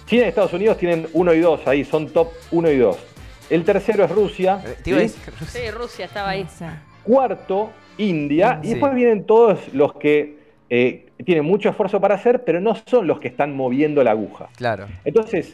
China 0.08 0.26
y 0.26 0.30
Estados 0.30 0.54
Unidos 0.54 0.78
tienen 0.78 1.08
uno 1.14 1.34
y 1.34 1.40
dos 1.42 1.68
ahí, 1.68 1.84
son 1.84 2.08
top 2.10 2.30
1 2.52 2.72
y 2.72 2.78
2. 2.78 2.98
El 3.50 3.64
tercero 3.64 4.04
es 4.04 4.12
Rusia. 4.12 4.62
Eh, 4.66 4.76
te 4.84 4.90
iba 4.90 5.00
a 5.00 5.08
¿sí? 5.08 5.72
Rusia 5.72 6.06
estaba 6.06 6.30
ahí. 6.30 6.46
Cuarto, 7.04 7.72
India. 7.98 8.60
Y 8.64 8.70
después 8.70 8.94
vienen 8.94 9.26
todos 9.26 9.74
los 9.74 9.94
que 9.94 10.38
eh, 10.70 11.06
tienen 11.26 11.46
mucho 11.46 11.70
esfuerzo 11.70 12.02
para 12.02 12.16
hacer, 12.16 12.44
pero 12.44 12.60
no 12.60 12.76
son 12.86 13.08
los 13.08 13.20
que 13.20 13.30
están 13.30 13.56
moviendo 13.56 14.04
la 14.04 14.12
aguja. 14.12 14.50
Claro. 14.58 14.88
Entonces, 15.06 15.54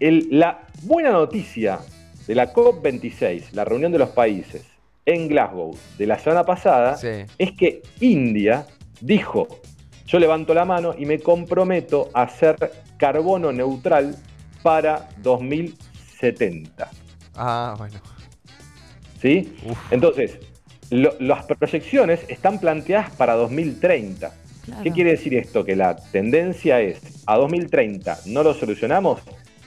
el- 0.00 0.28
la 0.30 0.62
buena 0.82 1.10
noticia 1.10 1.80
de 2.26 2.34
la 2.34 2.52
COP26, 2.54 3.52
la 3.52 3.64
reunión 3.66 3.92
de 3.92 3.98
los 3.98 4.08
países 4.10 4.64
en 5.04 5.28
Glasgow 5.28 5.76
de 5.98 6.06
la 6.06 6.18
semana 6.18 6.44
pasada, 6.44 6.96
Sí. 6.96 7.08
es 7.38 7.52
que 7.52 7.82
India 8.00 8.66
dijo, 9.00 9.46
yo 10.06 10.18
levanto 10.18 10.54
la 10.54 10.64
mano 10.64 10.94
y 10.98 11.04
me 11.04 11.18
comprometo 11.20 12.08
a 12.14 12.26
ser 12.28 12.56
carbono 12.96 13.52
neutral 13.52 14.16
para 14.62 15.08
2070. 15.22 16.90
Ah, 17.36 17.74
bueno. 17.78 17.94
¿Sí? 19.20 19.56
Uf. 19.68 19.78
Entonces, 19.92 20.38
lo- 20.90 21.14
las 21.20 21.44
proyecciones 21.46 22.20
están 22.28 22.58
planteadas 22.58 23.10
para 23.12 23.34
2030. 23.34 24.32
claro. 24.64 24.82
¿Qué 24.82 24.90
quiere 24.92 25.10
decir 25.12 25.34
esto? 25.34 25.64
Que 25.64 25.76
la 25.76 25.96
tendencia 25.96 26.80
es, 26.80 27.22
a 27.26 27.36
2030 27.36 28.18
no 28.26 28.42
lo 28.42 28.52
solucionamos, 28.54 29.20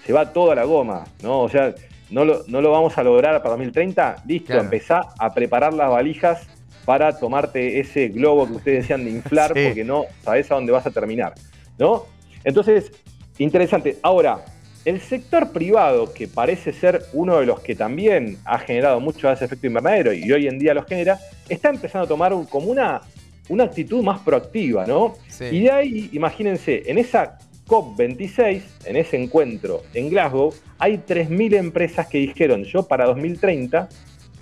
se 0.06 0.14
va 0.14 0.34
toda 0.34 0.56
la 0.56 0.64
goma, 0.66 1.06
¿no? 1.24 1.42
O 1.42 1.50
sea, 1.50 1.74
no 2.10 2.26
lo, 2.26 2.44
no 2.48 2.62
lo 2.62 2.72
vamos 2.72 2.98
a 2.98 3.04
lograr 3.04 3.38
para 3.42 3.52
2030, 3.52 4.24
listo, 4.28 4.48
Claro. 4.48 4.64
empezá 4.64 5.02
a 5.18 5.34
preparar 5.34 5.74
las 5.74 5.90
valijas 5.90 6.48
para 6.86 7.18
tomarte 7.18 7.80
ese 7.80 8.08
globo 8.10 8.48
que 8.48 8.54
ustedes 8.54 8.78
decían 8.84 9.06
de 9.06 9.12
inflar, 9.12 9.54
Sí. 9.54 9.66
porque 9.68 9.84
no 9.84 10.06
sabés 10.24 10.50
a 10.52 10.56
dónde 10.56 10.72
vas 10.72 10.86
a 10.86 10.92
terminar, 10.92 11.34
¿no? 11.78 12.06
Entonces, 12.44 12.92
interesante. 13.38 14.00
Ahora, 14.02 14.44
el 14.86 15.02
sector 15.02 15.52
privado, 15.52 16.14
que 16.14 16.28
parece 16.28 16.72
ser 16.74 17.04
uno 17.14 17.40
de 17.40 17.46
los 17.46 17.60
que 17.60 17.76
también 17.76 18.38
ha 18.46 18.58
generado 18.60 19.00
mucho 19.00 19.28
de 19.28 19.34
efecto 19.34 19.68
invernadero 19.68 20.14
y 20.14 20.32
hoy 20.32 20.48
en 20.48 20.58
día 20.60 20.74
lo 20.74 20.84
genera, 20.86 21.20
está 21.48 21.70
empezando 21.70 22.06
a 22.06 22.08
tomar 22.08 22.34
un- 22.34 22.46
como 22.46 22.68
una, 22.68 23.02
una 23.50 23.66
actitud 23.66 24.02
más 24.04 24.20
proactiva, 24.22 24.86
¿no? 24.86 25.16
Sí. 25.28 25.46
Y 25.52 25.60
de 25.64 25.72
ahí, 25.72 26.10
imagínense, 26.14 26.84
en 26.86 26.98
esa 26.98 27.38
COP26, 27.68 28.62
en 28.86 28.96
ese 28.96 29.22
encuentro 29.22 29.84
en 29.94 30.10
Glasgow, 30.10 30.54
hay 30.80 30.98
3.000 31.00 31.54
empresas 31.56 32.08
que 32.08 32.18
dijeron, 32.20 32.64
yo 32.64 32.84
para 32.88 33.06
2030 33.06 33.90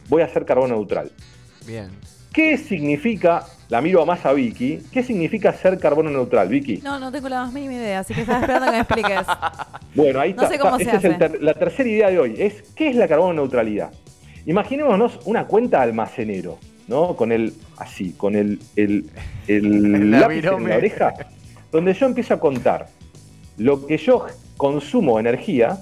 voy 0.07 0.21
a 0.21 0.29
ser 0.29 0.45
carbono 0.45 0.75
neutral. 0.75 1.11
Bien. 1.65 1.89
¿Qué 2.37 2.55
significa, 2.55 3.47
la 3.67 3.81
miro 3.81 4.05
más 4.05 4.23
a 4.23 4.31
Vicky, 4.31 4.83
qué 4.93 5.01
significa 5.01 5.51
ser 5.53 5.79
carbono 5.79 6.11
neutral, 6.11 6.47
Vicky? 6.49 6.77
No, 6.83 6.99
no 6.99 7.11
tengo 7.11 7.29
la 7.29 7.41
más 7.41 7.51
mínima 7.51 7.73
idea, 7.73 8.01
así 8.01 8.13
que 8.13 8.21
estaba 8.21 8.41
esperando 8.41 8.67
que 8.67 8.71
me 8.73 8.77
expliques. 8.81 9.19
Bueno, 9.95 10.19
ahí 10.19 10.33
No 10.35 10.43
está. 10.43 10.53
sé 10.53 10.59
cómo 10.59 10.77
está. 10.77 10.91
se 10.91 10.97
Esa 10.97 10.97
es 10.99 11.03
el 11.05 11.13
hace. 11.23 11.29
ter- 11.31 11.41
la 11.41 11.53
tercera 11.55 11.89
idea 11.89 12.09
de 12.11 12.19
hoy. 12.19 12.35
Es, 12.37 12.61
¿Qué 12.75 12.89
es 12.89 12.95
la 12.95 13.07
carbono 13.07 13.33
neutralidad? 13.33 13.89
Imaginémonos 14.45 15.17
una 15.25 15.47
cuenta 15.47 15.81
almacenero, 15.81 16.59
¿no? 16.87 17.15
Con 17.15 17.31
el, 17.31 17.53
así, 17.77 18.11
con 18.11 18.35
el, 18.35 18.59
el, 18.75 19.09
el 19.47 20.11
La 20.11 20.19
lápiz 20.19 20.45
en 20.45 20.69
la 20.69 20.75
oreja, 20.77 21.13
donde 21.71 21.95
yo 21.95 22.05
empiezo 22.05 22.35
a 22.35 22.39
contar 22.39 22.85
lo 23.57 23.87
que 23.87 23.97
yo 23.97 24.27
consumo 24.57 25.19
energía 25.19 25.79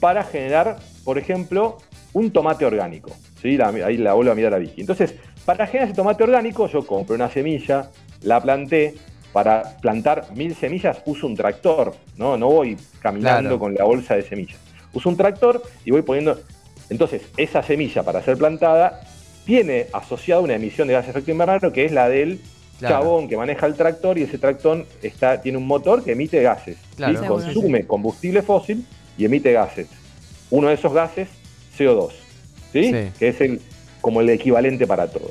para 0.00 0.22
generar, 0.22 0.76
por 1.02 1.16
ejemplo, 1.16 1.78
un 2.12 2.30
tomate 2.30 2.66
orgánico. 2.66 3.10
¿sí? 3.40 3.56
La- 3.56 3.68
ahí 3.68 3.96
la 3.96 4.12
vuelvo 4.12 4.32
a 4.32 4.34
mirar 4.34 4.52
a 4.52 4.58
Vicky. 4.58 4.82
Entonces, 4.82 5.14
para 5.44 5.66
generar 5.66 5.88
ese 5.88 5.96
tomate 5.96 6.22
orgánico, 6.24 6.66
yo 6.68 6.86
compré 6.86 7.14
una 7.16 7.30
semilla, 7.30 7.90
la 8.22 8.40
planté. 8.40 8.94
Para 9.32 9.76
plantar 9.80 10.26
mil 10.36 10.54
semillas 10.54 10.98
uso 11.06 11.26
un 11.26 11.34
tractor, 11.34 11.92
¿no? 12.16 12.36
No 12.36 12.46
voy 12.50 12.76
caminando 13.00 13.40
Claro. 13.40 13.58
con 13.58 13.74
la 13.74 13.82
bolsa 13.82 14.14
de 14.14 14.22
semillas. 14.22 14.58
Uso 14.92 15.08
un 15.08 15.16
tractor 15.16 15.60
y 15.84 15.90
voy 15.90 16.02
poniendo. 16.02 16.38
Entonces, 16.88 17.22
esa 17.36 17.60
semilla 17.64 18.04
para 18.04 18.22
ser 18.22 18.38
plantada 18.38 19.00
tiene 19.44 19.86
asociada 19.92 20.40
una 20.40 20.54
emisión 20.54 20.86
de 20.86 20.94
gas 20.94 21.06
de 21.06 21.10
efecto 21.10 21.32
invernadero 21.32 21.72
que 21.72 21.84
es 21.84 21.90
la 21.90 22.08
del 22.08 22.40
Claro. 22.78 22.94
chabón 22.94 23.28
que 23.28 23.36
maneja 23.36 23.66
el 23.66 23.74
tractor 23.74 24.18
y 24.18 24.22
ese 24.22 24.38
tractor 24.38 24.86
está, 25.02 25.40
tiene 25.42 25.58
un 25.58 25.66
motor 25.66 26.04
que 26.04 26.12
emite 26.12 26.40
gases. 26.40 26.76
Seguro. 26.96 27.26
Consume 27.26 27.86
combustible 27.88 28.42
fósil 28.42 28.86
y 29.18 29.24
emite 29.24 29.50
gases. 29.52 29.88
Uno 30.50 30.68
de 30.68 30.74
esos 30.74 30.92
gases, 30.92 31.28
CO2, 31.76 32.10
¿sí? 32.72 32.84
Sí. 32.92 33.10
que 33.18 33.28
es 33.28 33.40
el, 33.40 33.60
como 34.04 34.20
el 34.20 34.28
equivalente 34.28 34.86
para 34.86 35.10
todo. 35.10 35.30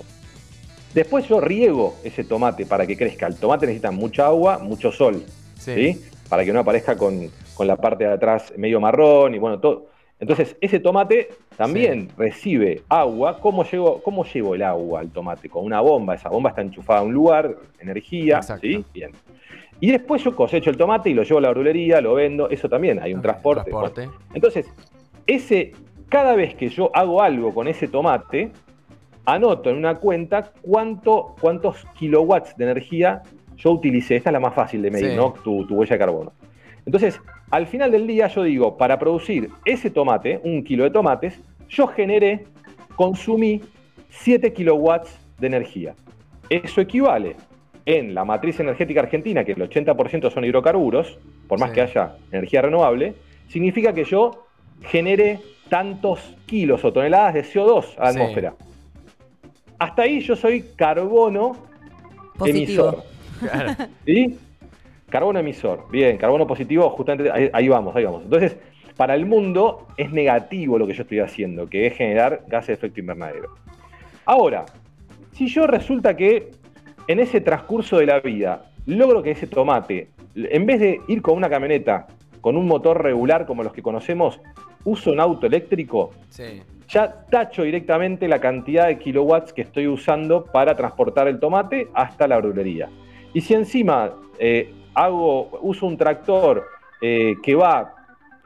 Después 0.95 1.27
yo 1.27 1.39
riego 1.39 1.93
ese 2.03 2.23
tomate 2.23 2.65
para 2.65 2.87
que 2.87 2.97
crezca. 2.97 3.27
El 3.27 3.35
tomate 3.35 3.67
necesita 3.67 3.91
mucha 3.91 4.25
agua, 4.25 4.57
mucho 4.57 4.91
sol. 4.91 5.23
Sí. 5.59 5.75
¿sí? 5.75 6.01
Para 6.27 6.43
que 6.43 6.51
no 6.51 6.59
aparezca 6.59 6.97
con, 6.97 7.29
con 7.53 7.67
la 7.67 7.75
parte 7.75 8.05
de 8.05 8.13
atrás 8.13 8.51
medio 8.57 8.81
marrón 8.81 9.35
y 9.35 9.37
bueno, 9.37 9.59
todo. 9.59 9.89
Entonces, 10.19 10.57
ese 10.59 10.79
tomate 10.79 11.29
también 11.55 12.09
recibe 12.17 12.81
agua. 12.89 13.39
¿Cómo 13.39 13.63
llevo, 13.63 14.01
¿Cómo 14.01 14.25
llevo 14.25 14.55
el 14.55 14.63
agua 14.63 15.01
al 15.01 15.11
tomate? 15.11 15.49
Con 15.49 15.65
una 15.65 15.79
bomba. 15.79 16.15
Esa 16.15 16.29
bomba 16.29 16.49
está 16.49 16.63
enchufada 16.63 17.01
a 17.01 17.03
un 17.03 17.13
lugar, 17.13 17.55
energía. 17.79 18.37
Exacto. 18.37 18.65
¿sí? 18.65 18.83
Bien. 18.91 19.11
Y 19.81 19.91
después 19.91 20.23
yo 20.23 20.35
cosecho 20.35 20.71
el 20.71 20.77
tomate 20.77 21.11
y 21.11 21.13
lo 21.13 21.21
llevo 21.21 21.37
a 21.37 21.41
la 21.41 21.49
verdulería, 21.49 22.01
lo 22.01 22.15
vendo. 22.15 22.49
Eso 22.49 22.67
también, 22.67 22.99
hay 22.99 23.13
un 23.13 23.21
transporte. 23.21 23.69
transporte. 23.69 24.07
Bueno, 24.07 24.23
entonces, 24.33 24.65
ese, 25.27 25.73
cada 26.09 26.35
vez 26.35 26.55
que 26.55 26.69
yo 26.69 26.91
hago 26.93 27.21
algo 27.21 27.53
con 27.53 27.67
ese 27.67 27.87
tomate, 27.87 28.51
anoto 29.25 29.69
en 29.69 29.77
una 29.77 29.95
cuenta 29.95 30.51
cuánto, 30.61 31.35
cuántos 31.39 31.85
kilowatts 31.97 32.55
de 32.57 32.65
energía 32.65 33.21
yo 33.57 33.71
utilicé. 33.71 34.15
Esta 34.17 34.29
es 34.29 34.33
la 34.33 34.39
más 34.39 34.53
fácil 34.53 34.81
de 34.81 34.91
medir, 34.91 35.11
Sí. 35.11 35.15
¿no? 35.15 35.33
Tu, 35.43 35.65
tu 35.65 35.75
huella 35.75 35.95
de 35.95 35.99
carbono. 35.99 36.33
Entonces, 36.85 37.19
al 37.49 37.65
final 37.67 37.91
del 37.91 38.05
día 38.07 38.27
yo 38.27 38.43
digo, 38.43 38.77
para 38.77 38.99
producir 38.99 39.49
ese 39.63 39.89
tomate, 39.89 40.41
un 40.43 40.63
kilo 40.63 40.83
de 40.83 40.89
tomates, 40.89 41.39
yo 41.69 41.87
generé, 41.87 42.45
consumí 42.95 43.61
7 44.09 44.51
kilowatts 44.53 45.17
de 45.39 45.47
energía. 45.47 45.95
Eso 46.49 46.81
equivale 46.81 47.35
en 47.85 48.13
la 48.13 48.25
matriz 48.25 48.59
energética 48.59 49.01
argentina, 49.01 49.43
que 49.43 49.53
el 49.53 49.61
80% 49.61 50.29
son 50.31 50.45
hidrocarburos, 50.45 51.17
por 51.47 51.59
más 51.59 51.69
Sí. 51.69 51.75
que 51.75 51.81
haya 51.81 52.15
energía 52.31 52.61
renovable, 52.61 53.13
significa 53.47 53.93
que 53.93 54.03
yo 54.03 54.45
genere 54.81 55.39
tantos 55.69 56.35
kilos 56.45 56.83
o 56.85 56.91
toneladas 56.93 57.33
de 57.33 57.43
CO2 57.43 57.95
a 57.97 58.05
la 58.05 58.11
Sí. 58.13 58.19
atmósfera. 58.19 58.53
Hasta 59.79 60.01
ahí 60.03 60.19
yo 60.21 60.35
soy 60.35 60.61
carbono 60.75 61.53
Positivo. 62.37 62.57
emisor. 62.57 63.03
¿Sí? 64.05 64.37
Carbono 65.09 65.39
emisor. 65.39 65.85
Bien, 65.91 66.17
carbono 66.17 66.47
positivo, 66.47 66.89
justamente 66.91 67.31
ahí, 67.31 67.49
ahí 67.53 67.67
vamos, 67.67 67.95
ahí 67.95 68.03
vamos. 68.05 68.23
Entonces, 68.23 68.57
para 68.97 69.15
el 69.15 69.25
mundo 69.25 69.87
es 69.97 70.11
negativo 70.11 70.77
lo 70.77 70.87
que 70.87 70.93
yo 70.93 71.03
estoy 71.03 71.19
haciendo, 71.19 71.67
que 71.67 71.87
es 71.87 71.95
generar 71.95 72.43
gases 72.47 72.67
de 72.67 72.73
efecto 72.73 72.99
invernadero. 72.99 73.49
Ahora, 74.25 74.65
si 75.33 75.47
yo 75.47 75.67
resulta 75.67 76.15
que 76.15 76.51
en 77.07 77.19
ese 77.19 77.41
transcurso 77.41 77.97
de 77.97 78.05
la 78.05 78.19
vida 78.19 78.65
logro 78.85 79.21
que 79.21 79.31
ese 79.31 79.47
tomate, 79.47 80.09
en 80.35 80.65
vez 80.65 80.79
de 80.79 80.99
ir 81.07 81.21
con 81.21 81.35
una 81.37 81.49
camioneta 81.49 82.07
con 82.43 82.57
un 82.57 82.67
motor 82.67 83.01
regular 83.01 83.45
como 83.45 83.63
los 83.63 83.71
que 83.71 83.81
conocemos, 83.81 84.41
uso 84.83 85.11
un 85.13 85.21
auto 85.21 85.47
eléctrico, 85.47 86.11
Sí. 86.27 86.61
ya 86.89 87.25
tacho 87.31 87.63
directamente 87.63 88.27
la 88.27 88.39
cantidad 88.39 88.87
de 88.87 88.99
kilowatts 88.99 89.53
que 89.53 89.61
estoy 89.61 89.87
usando 89.87 90.43
para 90.43 90.75
transportar 90.75 91.29
el 91.29 91.39
tomate 91.39 91.87
hasta 91.93 92.27
la 92.27 92.35
verdulería. 92.35 92.89
Y 93.33 93.39
si 93.39 93.53
encima 93.53 94.11
eh, 94.39 94.73
hago, 94.93 95.57
uso 95.61 95.85
un 95.85 95.95
tractor 95.95 96.65
eh, 97.01 97.35
que 97.41 97.55
va 97.55 97.95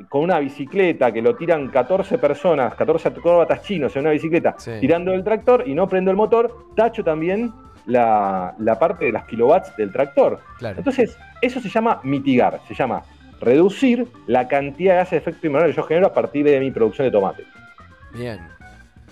con 0.10 0.22
una 0.22 0.38
bicicleta 0.38 1.12
que 1.12 1.24
lo 1.24 1.36
tiran 1.36 1.70
14 1.70 2.20
personas, 2.20 2.75
14 2.75 3.08
acróbatas 3.08 3.63
chinos 3.63 3.96
en 3.96 4.01
una 4.04 4.12
bicicleta, 4.12 4.54
Sí. 4.60 4.74
tirando 4.80 5.12
el 5.12 5.24
tractor 5.24 5.63
y 5.66 5.74
no 5.74 5.88
prendo 5.88 6.12
el 6.12 6.18
motor, 6.18 6.68
tacho 6.75 7.04
también 7.04 7.51
la, 7.88 8.54
la 8.60 8.77
parte 8.77 9.06
de 9.06 9.12
las 9.12 9.25
kilowatts 9.25 9.75
del 9.75 9.92
tractor. 9.92 10.39
Claro. 10.60 10.77
Entonces, 10.77 11.18
eso 11.42 11.60
se 11.60 11.70
llama 11.70 12.00
mitigar, 12.04 12.60
se 12.68 12.75
llama 12.75 13.01
reducir 13.41 14.08
la 14.25 14.48
cantidad 14.48 14.94
de 14.94 14.98
gases 15.00 15.12
de 15.12 15.17
efecto 15.17 15.48
invernadero 15.48 15.74
que 15.75 15.82
yo 15.82 15.88
genero 15.88 16.08
a 16.08 16.13
partir 16.13 16.46
de 16.46 16.60
mi 16.60 16.72
producción 16.72 17.08
de 17.08 17.12
tomate. 17.12 17.44
Bien. 18.13 18.39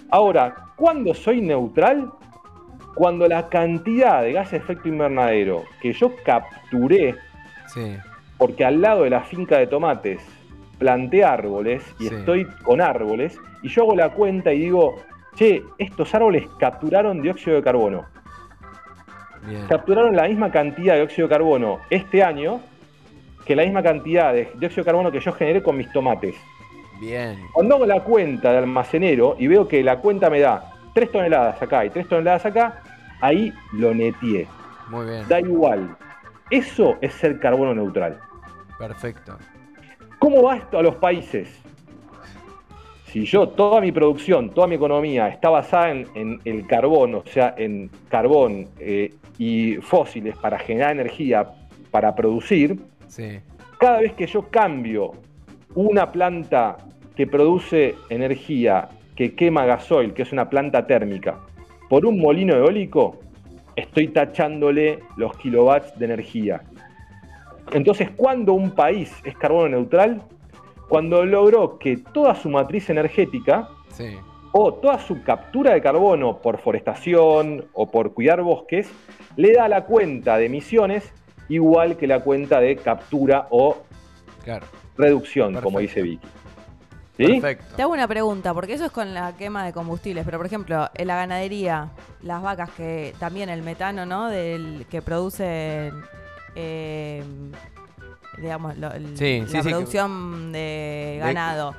Ahora, 0.10 0.56
¿cuándo 0.76 1.14
soy 1.14 1.42
neutral? 1.42 2.10
Cuando 2.96 3.28
la 3.28 3.50
cantidad 3.50 4.22
de 4.22 4.34
gases 4.34 4.52
de 4.52 4.58
efecto 4.58 4.88
invernadero 4.88 5.64
que 5.82 5.92
yo 5.94 6.12
capturé, 6.24 7.16
Sí. 7.68 7.98
porque 8.38 8.64
al 8.64 8.82
lado 8.82 9.04
de 9.04 9.10
la 9.10 9.22
finca 9.22 9.58
de 9.58 9.68
tomates 9.68 10.22
planté 10.78 11.24
árboles 11.24 11.84
y 12.00 12.08
Sí. 12.08 12.16
estoy 12.16 12.46
con 12.64 12.82
árboles, 12.82 13.38
y 13.62 13.68
yo 13.70 13.84
hago 13.84 13.96
la 13.96 14.10
cuenta 14.10 14.54
y 14.54 14.60
digo, 14.60 14.96
che, 15.36 15.64
estos 15.78 16.14
árboles 16.16 16.46
capturaron 16.60 17.22
dióxido 17.22 17.58
de 17.58 17.64
carbono. 17.64 18.06
Bien. 19.48 19.68
Capturaron 19.68 20.16
la 20.16 20.28
misma 20.28 20.52
cantidad 20.52 20.94
de 20.94 21.02
dióxido 21.02 21.28
de 21.28 21.34
carbono 21.34 21.80
este 21.90 22.24
año 22.24 22.62
que 23.46 23.56
la 23.56 23.64
misma 23.64 23.84
cantidad 23.84 24.34
de 24.34 24.52
dióxido 24.56 24.84
de 24.84 24.86
carbono 24.86 25.12
que 25.12 25.20
yo 25.20 25.32
generé 25.32 25.62
con 25.62 25.78
mis 25.78 25.92
tomates. 25.92 26.36
Bien. 27.00 27.38
Cuando 27.54 27.76
hago 27.76 27.86
la 27.86 28.02
cuenta 28.02 28.52
de 28.52 28.58
almacenero 28.60 29.36
y 29.38 29.48
veo 29.48 29.68
que 29.68 29.84
la 29.84 29.98
cuenta 30.00 30.30
me 30.30 30.40
da 30.40 30.74
3 30.94 31.12
toneladas 31.12 31.62
acá 31.62 31.86
y 31.86 31.90
3 31.90 32.08
toneladas 32.08 32.46
acá, 32.46 32.82
ahí 33.22 33.54
lo 33.74 33.94
netié. 33.94 34.48
Muy 34.90 35.06
bien. 35.06 35.28
Da 35.28 35.40
igual. 35.40 35.96
Eso 36.50 36.98
es 37.02 37.14
ser 37.14 37.40
carbono 37.40 37.74
neutral. 37.74 38.20
Perfecto. 38.80 39.38
¿Cómo 40.20 40.44
va 40.44 40.58
esto 40.58 40.80
a 40.80 40.84
los 40.84 40.96
países? 40.96 41.50
Si 43.08 43.26
yo, 43.26 43.48
toda 43.50 43.80
mi 43.80 43.92
producción, 43.92 44.50
toda 44.50 44.68
mi 44.68 44.76
economía 44.76 45.30
está 45.30 45.50
basada 45.50 45.92
en, 45.92 46.08
en 46.16 46.42
el 46.44 46.68
carbón, 46.68 47.16
o 47.16 47.24
sea, 47.26 47.56
en 47.58 47.90
carbón 48.10 48.68
eh, 48.80 49.14
y 49.38 49.76
fósiles 49.76 50.36
para 50.38 50.60
generar 50.60 50.92
energía, 50.92 51.48
para 51.92 52.14
producir, 52.14 52.78
Sí. 53.16 53.40
cada 53.80 54.00
vez 54.00 54.14
que 54.14 54.28
yo 54.28 54.44
cambio 54.50 55.12
una 55.74 56.12
planta 56.12 56.78
que 57.16 57.26
produce 57.28 57.96
energía, 58.10 58.90
que 59.16 59.36
quema 59.36 59.66
gasoil, 59.66 60.14
que 60.14 60.24
es 60.24 60.32
una 60.34 60.50
planta 60.50 60.86
térmica, 60.86 61.40
por 61.90 62.06
un 62.06 62.20
molino 62.20 62.56
eólico, 62.56 63.20
estoy 63.76 64.10
tachándole 64.10 65.00
los 65.18 65.36
kilowatts 65.38 65.98
de 65.98 66.06
energía. 66.06 66.62
Entonces, 67.72 68.10
¿cuándo 68.16 68.54
un 68.54 68.72
país 68.72 69.14
es 69.24 69.36
carbono 69.38 69.70
neutral? 69.70 70.22
Cuando 70.88 71.26
logró 71.26 71.78
que 71.80 71.98
toda 71.98 72.36
su 72.36 72.50
matriz 72.50 72.90
energética 72.90 73.70
Sí. 73.90 74.18
o 74.52 74.74
toda 74.74 75.00
su 75.00 75.24
captura 75.24 75.74
de 75.74 75.82
carbono 75.82 76.38
por 76.42 76.58
forestación 76.60 77.66
o 77.74 77.90
por 77.90 78.14
cuidar 78.14 78.42
bosques 78.42 78.90
le 79.36 79.54
da 79.54 79.68
la 79.68 79.86
cuenta 79.86 80.38
de 80.38 80.46
emisiones 80.46 81.14
igual 81.50 81.98
que 81.98 82.08
la 82.08 82.20
cuenta 82.22 82.60
de 82.60 82.76
captura 82.78 83.48
o 83.50 83.78
Claro. 84.44 84.66
reducción, 84.98 85.54
como 85.62 85.80
dice 85.80 86.02
Vicky. 86.02 86.28
¿Sí? 87.18 87.26
Perfecto. 87.40 87.76
Te 87.78 87.82
hago 87.82 87.94
una 87.94 88.08
pregunta, 88.10 88.54
porque 88.54 88.74
eso 88.74 88.86
es 88.86 88.92
con 88.92 89.14
la 89.14 89.34
quema 89.38 89.66
de 89.66 89.72
combustibles, 89.72 90.26
pero 90.26 90.38
por 90.38 90.46
ejemplo, 90.48 90.90
en 90.94 91.08
la 91.08 91.16
ganadería, 91.16 91.90
las 92.22 92.42
vacas 92.42 92.70
que 92.72 93.14
también 93.20 93.48
el 93.50 93.64
metano, 93.64 94.06
¿no? 94.06 94.28
Del 94.30 94.86
que 94.92 95.02
producen, 95.02 95.94
eh, 96.56 97.24
digamos, 98.38 98.78
lo- 98.78 98.92
el- 98.92 99.18
Sí, 99.18 99.40
la 99.42 99.48
sí, 99.48 99.52
sí, 99.58 99.64
que- 99.64 99.70
producción 99.70 100.52
de 100.52 101.18
ganado. 101.22 101.74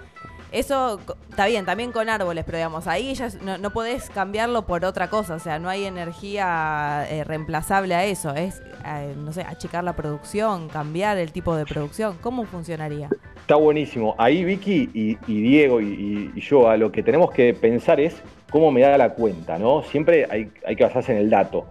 Eso 0.52 1.00
está 1.28 1.46
bien, 1.46 1.64
también 1.66 1.92
con 1.92 2.08
árboles, 2.08 2.44
pero 2.44 2.56
digamos, 2.58 2.86
ahí 2.86 3.14
ya 3.14 3.28
no, 3.42 3.58
no 3.58 3.70
podés 3.70 4.08
cambiarlo 4.10 4.62
por 4.66 4.84
otra 4.84 5.10
cosa, 5.10 5.34
o 5.34 5.38
sea, 5.38 5.58
no 5.58 5.68
hay 5.68 5.84
energía 5.84 7.06
eh, 7.10 7.24
reemplazable 7.24 7.94
a 7.94 8.04
eso, 8.04 8.34
es, 8.34 8.62
eh, 8.86 9.14
no 9.16 9.32
sé, 9.32 9.42
achicar 9.42 9.84
la 9.84 9.94
producción, 9.94 10.68
cambiar 10.68 11.18
el 11.18 11.32
tipo 11.32 11.56
de 11.56 11.66
producción, 11.66 12.16
¿cómo 12.20 12.44
funcionaría? 12.44 13.08
Está 13.40 13.56
buenísimo. 13.56 14.14
Ahí 14.18 14.44
Vicky 14.44 14.90
y, 14.92 15.14
Diego 15.26 15.80
y- 15.80 16.32
y 16.34 16.40
yo 16.40 16.68
a 16.68 16.76
lo 16.76 16.90
que 16.90 17.02
tenemos 17.02 17.30
que 17.30 17.54
pensar 17.54 18.00
es 18.00 18.16
cómo 18.50 18.72
me 18.72 18.80
da 18.80 18.96
la 18.98 19.10
cuenta, 19.10 19.56
¿no? 19.58 19.82
Siempre 19.84 20.26
hay, 20.30 20.50
hay 20.66 20.74
que 20.74 20.82
basarse 20.84 21.12
en 21.12 21.18
el 21.18 21.30
dato. 21.30 21.66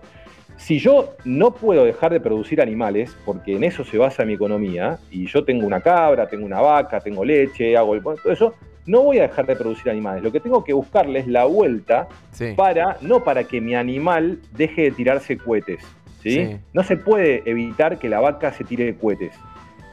Si 0.58 0.80
yo 0.80 1.16
no 1.26 1.52
puedo 1.52 1.84
dejar 1.84 2.12
de 2.14 2.20
producir 2.20 2.62
animales, 2.62 3.16
porque 3.26 3.56
en 3.56 3.64
eso 3.64 3.84
se 3.84 3.98
basa 3.98 4.26
mi 4.26 4.34
economía, 4.34 4.98
y 5.12 5.26
yo 5.28 5.44
tengo 5.44 5.68
una 5.68 5.82
cabra, 5.82 6.28
tengo 6.28 6.46
una 6.46 6.62
vaca, 6.62 7.00
tengo 7.02 7.26
leche, 7.26 7.76
hago 7.76 7.94
el, 7.96 8.02
todo 8.02 8.32
eso, 8.32 8.54
no 8.86 9.02
voy 9.02 9.18
a 9.20 9.24
dejar 9.24 9.46
de 9.48 9.56
producir 9.56 9.90
animales. 9.90 10.24
Lo 10.24 10.32
que 10.32 10.40
tengo 10.40 10.64
que 10.64 10.72
buscarle 10.74 11.20
es 11.20 11.28
la 11.28 11.46
vuelta 11.46 12.08
Sí. 12.32 12.54
para, 12.56 12.98
no 13.02 13.24
para 13.24 13.44
que 13.44 13.60
mi 13.60 13.76
animal 13.76 14.40
deje 14.56 14.84
de 14.84 14.92
tirarse 14.92 15.38
cohetes. 15.38 15.84
¿sí? 16.22 16.32
Sí. 16.46 16.58
No 16.74 16.84
se 16.84 16.96
puede 16.98 17.42
evitar 17.46 17.98
que 18.00 18.10
la 18.10 18.20
vaca 18.20 18.54
se 18.54 18.64
tire 18.64 18.96
cohetes. 18.96 19.34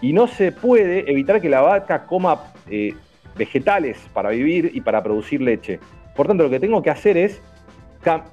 Y 0.00 0.12
no 0.12 0.26
se 0.26 0.52
puede 0.52 1.10
evitar 1.10 1.40
que 1.40 1.48
la 1.48 1.60
vaca 1.60 2.06
coma 2.06 2.52
eh, 2.68 2.94
vegetales 3.36 3.98
para 4.12 4.30
vivir 4.30 4.70
y 4.74 4.80
para 4.80 5.02
producir 5.02 5.40
leche. 5.40 5.78
Por 6.14 6.26
tanto, 6.26 6.44
lo 6.44 6.50
que 6.50 6.60
tengo 6.60 6.82
que 6.82 6.90
hacer 6.90 7.16
es 7.16 7.40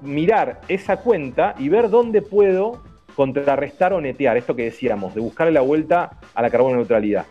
mirar 0.02 0.62
esa 0.68 0.98
cuenta 0.98 1.56
y 1.58 1.70
ver 1.70 1.90
dónde 1.90 2.22
puedo 2.22 2.82
contrarrestar 3.16 3.94
o 3.94 4.02
netear, 4.02 4.38
esto 4.38 4.56
que 4.56 4.64
decíamos, 4.64 5.14
de 5.14 5.22
buscarle 5.22 5.52
la 5.54 5.62
vuelta 5.62 6.12
a 6.34 6.42
la 6.42 6.50
carbono 6.50 6.78
neutralidad. 6.78 7.26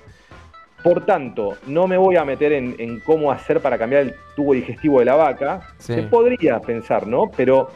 Por 0.83 1.05
tanto, 1.05 1.57
no 1.67 1.87
me 1.89 1.97
voy 1.97 2.17
a 2.17 2.25
meter 2.25 2.53
en, 2.53 2.77
en 2.79 3.01
cómo 3.01 3.33
hacer 3.33 3.61
para 3.61 3.79
cambiar 3.79 4.03
el 4.03 4.15
tubo 4.37 4.53
digestivo 4.53 5.01
de 5.01 5.07
la 5.07 5.17
vaca. 5.17 5.61
Sí. 5.79 5.95
Se 5.95 6.03
podría 6.05 6.61
pensar, 6.61 7.07
¿no? 7.07 7.31
Pero 7.37 7.71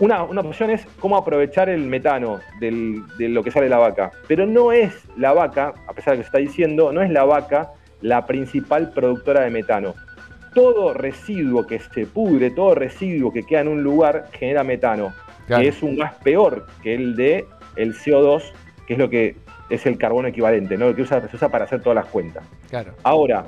una, 0.00 0.24
una 0.24 0.42
opción 0.42 0.70
es 0.70 0.84
cómo 1.00 1.16
aprovechar 1.16 1.68
el 1.70 1.86
metano 1.86 2.40
del- 2.60 3.02
de 3.16 3.28
lo 3.28 3.42
que 3.42 3.50
sale 3.50 3.64
de 3.66 3.70
la 3.70 3.78
vaca. 3.78 4.10
Pero 4.28 4.44
no 4.46 4.72
es 4.72 4.92
la 5.16 5.32
vaca, 5.32 5.72
a 5.86 5.92
pesar 5.94 6.12
de 6.14 6.18
que 6.18 6.22
se 6.24 6.26
está 6.28 6.38
diciendo, 6.38 6.92
no 6.92 7.00
es 7.00 7.10
la 7.10 7.24
vaca 7.24 7.70
la 8.02 8.26
principal 8.26 8.90
productora 8.92 9.40
de 9.42 9.50
metano. 9.50 9.94
Todo 10.54 10.94
residuo 10.94 11.66
que 11.66 11.78
se 11.80 12.06
pudre, 12.06 12.50
todo 12.50 12.74
residuo 12.74 13.32
que 13.32 13.42
queda 13.42 13.60
en 13.60 13.68
un 13.68 13.82
lugar 13.82 14.28
genera 14.32 14.62
metano, 14.64 15.12
Claro. 15.46 15.62
que 15.62 15.68
es 15.68 15.82
un 15.82 15.96
gas 15.96 16.14
peor 16.22 16.66
que 16.82 16.94
el 16.94 17.16
de 17.16 17.46
el 17.76 17.94
CO2, 17.94 18.42
que 18.86 18.92
es 18.94 18.98
lo 18.98 19.10
que 19.10 19.36
es 19.68 19.84
el 19.86 19.98
carbono 19.98 20.28
equivalente, 20.28 20.76
¿no? 20.78 20.86
Lo 20.88 20.94
que 20.94 21.02
usa- 21.02 21.26
se 21.28 21.34
usa 21.36 21.48
para 21.48 21.64
hacer 21.64 21.82
todas 21.82 21.96
las 21.96 22.06
cuentas. 22.06 22.44
Claro. 22.70 22.92
Ahora, 23.02 23.44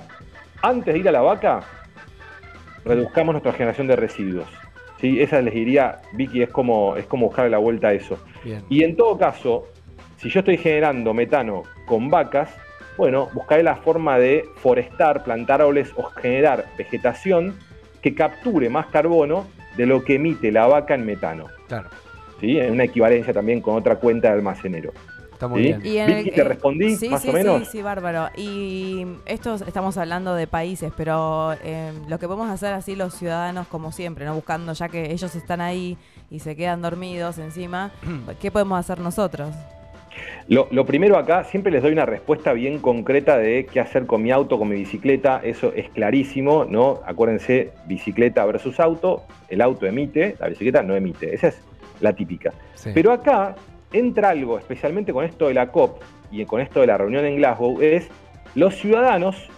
antes 0.62 0.92
de 0.94 1.00
ir 1.00 1.08
a 1.08 1.12
la 1.12 1.20
vaca, 1.22 1.60
reduzcamos 2.84 3.32
nuestra 3.34 3.52
generación 3.52 3.86
de 3.86 3.96
residuos. 3.96 4.46
¿sí? 5.00 5.20
Esa 5.20 5.40
les 5.42 5.52
diría, 5.54 6.00
Vicky, 6.14 6.42
es 6.42 6.48
como, 6.50 6.96
es 6.96 7.06
como 7.06 7.26
buscarle 7.26 7.50
la 7.50 7.58
vuelta 7.58 7.88
a 7.88 7.92
eso. 7.92 8.18
Bien. 8.44 8.62
Y 8.68 8.82
en 8.82 8.96
todo 8.96 9.18
caso, 9.18 9.68
si 10.16 10.28
yo 10.30 10.40
estoy 10.40 10.56
generando 10.56 11.12
metano 11.12 11.64
con 11.86 12.08
vacas, 12.10 12.50
bueno, 12.96 13.28
buscaré 13.32 13.62
la 13.62 13.76
forma 13.76 14.18
de 14.18 14.48
forestar, 14.56 15.24
plantar 15.24 15.60
árboles 15.60 15.92
o 15.96 16.04
generar 16.04 16.66
vegetación 16.78 17.58
que 18.02 18.14
capture 18.14 18.68
más 18.70 18.86
carbono 18.86 19.46
de 19.76 19.86
lo 19.86 20.04
que 20.04 20.14
emite 20.14 20.50
la 20.50 20.66
vaca 20.66 20.94
en 20.94 21.04
metano. 21.04 21.46
Claro. 21.68 21.88
¿sí? 22.40 22.58
En 22.58 22.72
una 22.72 22.84
equivalencia 22.84 23.32
también 23.32 23.60
con 23.60 23.76
otra 23.76 23.96
cuenta 23.96 24.28
de 24.28 24.34
almacenero. 24.34 24.92
Está 25.32 25.48
muy 25.48 25.64
¿Sí? 25.64 25.66
bien. 25.66 25.82
Y 25.84 25.98
en 25.98 26.16
Vicky, 26.16 26.30
¿te 26.30 26.40
eh, 26.40 26.44
respondí, 26.44 26.96
sí, 26.96 27.10
más 27.10 27.20
sí, 27.20 27.28
o 27.28 27.32
menos? 27.32 27.58
Sí, 27.58 27.64
sí, 27.72 27.82
bárbaro. 27.82 28.30
Y 28.36 29.06
esto 29.26 29.54
estamos 29.54 29.98
hablando 29.98 30.34
de 30.34 30.46
países, 30.46 30.92
pero 30.96 31.52
eh, 31.62 31.92
lo 32.08 32.18
que 32.18 32.26
podemos 32.26 32.48
hacer 32.48 32.72
así 32.72 32.96
los 32.96 33.14
ciudadanos 33.14 33.66
como 33.66 33.92
siempre, 33.92 34.24
no 34.24 34.34
buscando 34.34 34.72
ya 34.72 34.88
que 34.88 35.12
ellos 35.12 35.34
están 35.34 35.60
ahí 35.60 35.98
y 36.30 36.38
se 36.38 36.56
quedan 36.56 36.80
dormidos 36.80 37.36
encima, 37.36 37.90
¿qué 38.40 38.50
podemos 38.50 38.80
hacer 38.80 38.98
nosotros? 38.98 39.50
Lo, 40.48 40.68
lo 40.70 40.86
primero 40.86 41.18
acá, 41.18 41.44
siempre 41.44 41.72
les 41.72 41.82
doy 41.82 41.92
una 41.92 42.06
respuesta 42.06 42.52
bien 42.52 42.78
concreta 42.78 43.36
de 43.38 43.66
qué 43.66 43.80
hacer 43.80 44.06
con 44.06 44.22
mi 44.22 44.30
auto, 44.30 44.58
con 44.58 44.68
mi 44.68 44.76
bicicleta, 44.76 45.40
eso 45.42 45.72
es 45.74 45.88
clarísimo, 45.90 46.64
¿no? 46.64 47.00
Acuérdense, 47.04 47.72
bicicleta 47.86 48.44
versus 48.44 48.78
auto, 48.78 49.24
el 49.48 49.60
auto 49.60 49.86
emite, 49.86 50.36
la 50.38 50.48
bicicleta 50.48 50.82
no 50.82 50.94
emite, 50.94 51.34
esa 51.34 51.48
es 51.48 51.60
la 52.00 52.12
típica. 52.14 52.52
Sí. 52.74 52.90
Pero 52.94 53.12
acá 53.12 53.56
entra 53.92 54.30
algo, 54.30 54.58
especialmente 54.58 55.12
con 55.12 55.24
esto 55.24 55.48
de 55.48 55.54
la 55.54 55.68
COP 55.68 56.02
y 56.30 56.44
con 56.44 56.60
esto 56.60 56.80
de 56.80 56.86
la 56.86 56.98
reunión 56.98 57.24
en 57.24 57.36
Glasgow, 57.36 57.80
es 57.80 58.08
los 58.54 58.74
ciudadanos 58.76 59.48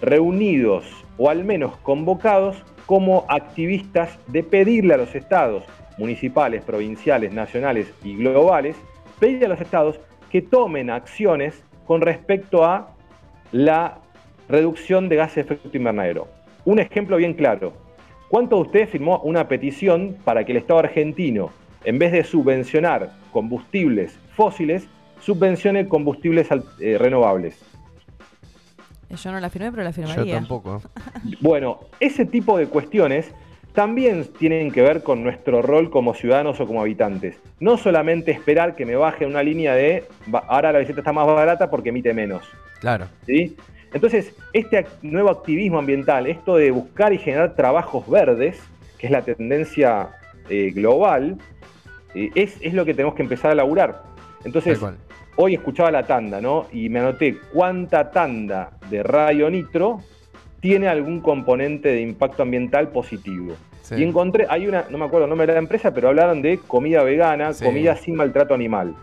reunidos 0.00 0.84
o 1.16 1.30
al 1.30 1.44
menos 1.44 1.76
convocados 1.78 2.62
como 2.86 3.26
activistas 3.28 4.18
de 4.28 4.42
pedirle 4.42 4.94
a 4.94 4.96
los 4.96 5.14
estados 5.14 5.64
municipales, 5.98 6.62
provinciales, 6.62 7.32
nacionales 7.32 7.92
y 8.02 8.16
globales, 8.16 8.76
pedirle 9.18 9.46
a 9.46 9.48
los 9.50 9.60
estados 9.60 10.00
que 10.30 10.42
tomen 10.42 10.90
acciones 10.90 11.62
con 11.86 12.00
respecto 12.00 12.64
a 12.64 12.90
la 13.52 13.98
reducción 14.48 15.08
de 15.08 15.16
gases 15.16 15.36
de 15.36 15.40
efecto 15.54 15.76
invernadero. 15.76 16.28
Un 16.64 16.78
ejemplo 16.78 17.16
bien 17.16 17.34
claro. 17.34 17.72
¿Cuántos 18.28 18.58
de 18.58 18.62
ustedes 18.66 18.90
firmó 18.90 19.20
una 19.20 19.48
petición 19.48 20.16
para 20.24 20.44
que 20.44 20.52
el 20.52 20.58
Estado 20.58 20.80
argentino, 20.80 21.50
en 21.84 21.98
vez 21.98 22.12
de 22.12 22.24
subvencionar 22.24 23.12
combustibles 23.32 24.18
fósiles, 24.36 24.86
subvencione 25.20 25.88
combustibles 25.88 26.48
eh, 26.80 26.98
renovables? 26.98 27.58
Yo 29.10 29.32
no 29.32 29.40
la 29.40 29.48
firmé, 29.48 29.70
pero 29.70 29.82
la 29.82 29.90
Yo 29.90 30.06
firmaría. 30.06 30.34
tampoco. 30.34 30.82
Bueno, 31.40 31.80
ese 32.00 32.26
tipo 32.26 32.58
de 32.58 32.66
cuestiones 32.66 33.32
también 33.78 34.24
tienen 34.36 34.72
que 34.72 34.82
ver 34.82 35.04
con 35.04 35.22
nuestro 35.22 35.62
rol 35.62 35.88
como 35.88 36.12
ciudadanos 36.12 36.58
o 36.58 36.66
como 36.66 36.80
habitantes. 36.80 37.38
No 37.60 37.76
solamente 37.76 38.32
esperar 38.32 38.74
que 38.74 38.84
me 38.84 38.96
baje 38.96 39.24
una 39.24 39.40
línea 39.40 39.72
de 39.72 40.02
"Va- 40.34 40.42
ahora 40.48 40.72
la 40.72 40.80
bicicleta 40.80 41.02
está 41.02 41.12
más 41.12 41.28
barata 41.28 41.70
porque 41.70 41.90
emite 41.90 42.12
menos. 42.12 42.42
Claro. 42.80 43.06
¿sí? 43.24 43.56
Entonces, 43.94 44.34
este 44.52 44.84
nuevo 45.02 45.30
activismo 45.30 45.78
ambiental, 45.78 46.26
esto 46.26 46.56
de 46.56 46.72
buscar 46.72 47.12
y 47.12 47.18
generar 47.18 47.54
trabajos 47.54 48.10
verdes, 48.10 48.60
que 48.98 49.06
es 49.06 49.12
la 49.12 49.22
tendencia 49.22 50.08
eh, 50.50 50.72
global, 50.74 51.36
eh, 52.16 52.30
es, 52.34 52.56
es 52.60 52.74
lo 52.74 52.84
que 52.84 52.94
tenemos 52.94 53.14
que 53.14 53.22
empezar 53.22 53.52
a 53.52 53.54
laburar. 53.54 54.02
Entonces, 54.44 54.80
hoy 55.36 55.54
escuchaba 55.54 55.92
la 55.92 56.02
tanda, 56.02 56.40
¿no? 56.40 56.66
Y 56.72 56.88
me 56.88 56.98
anoté 56.98 57.36
cuánta 57.52 58.10
tanda 58.10 58.72
de 58.90 59.04
radio 59.04 59.48
nitro 59.48 60.00
tiene 60.58 60.88
algún 60.88 61.20
componente 61.20 61.90
de 61.90 62.00
impacto 62.00 62.42
ambiental 62.42 62.88
positivo. 62.88 63.54
Sí. 63.88 63.94
Y 63.96 64.02
encontré, 64.04 64.46
hay 64.48 64.66
una, 64.66 64.84
no 64.90 64.98
me 64.98 65.04
acuerdo 65.06 65.24
el 65.24 65.30
nombre 65.30 65.46
de 65.46 65.54
la 65.54 65.58
empresa, 65.60 65.92
pero 65.94 66.08
hablaron 66.08 66.42
de 66.42 66.58
comida 66.58 67.02
vegana, 67.02 67.52
Sí. 67.52 67.64
comida 67.64 67.96
sin 67.96 68.14
maltrato 68.16 68.52
animal. 68.54 68.94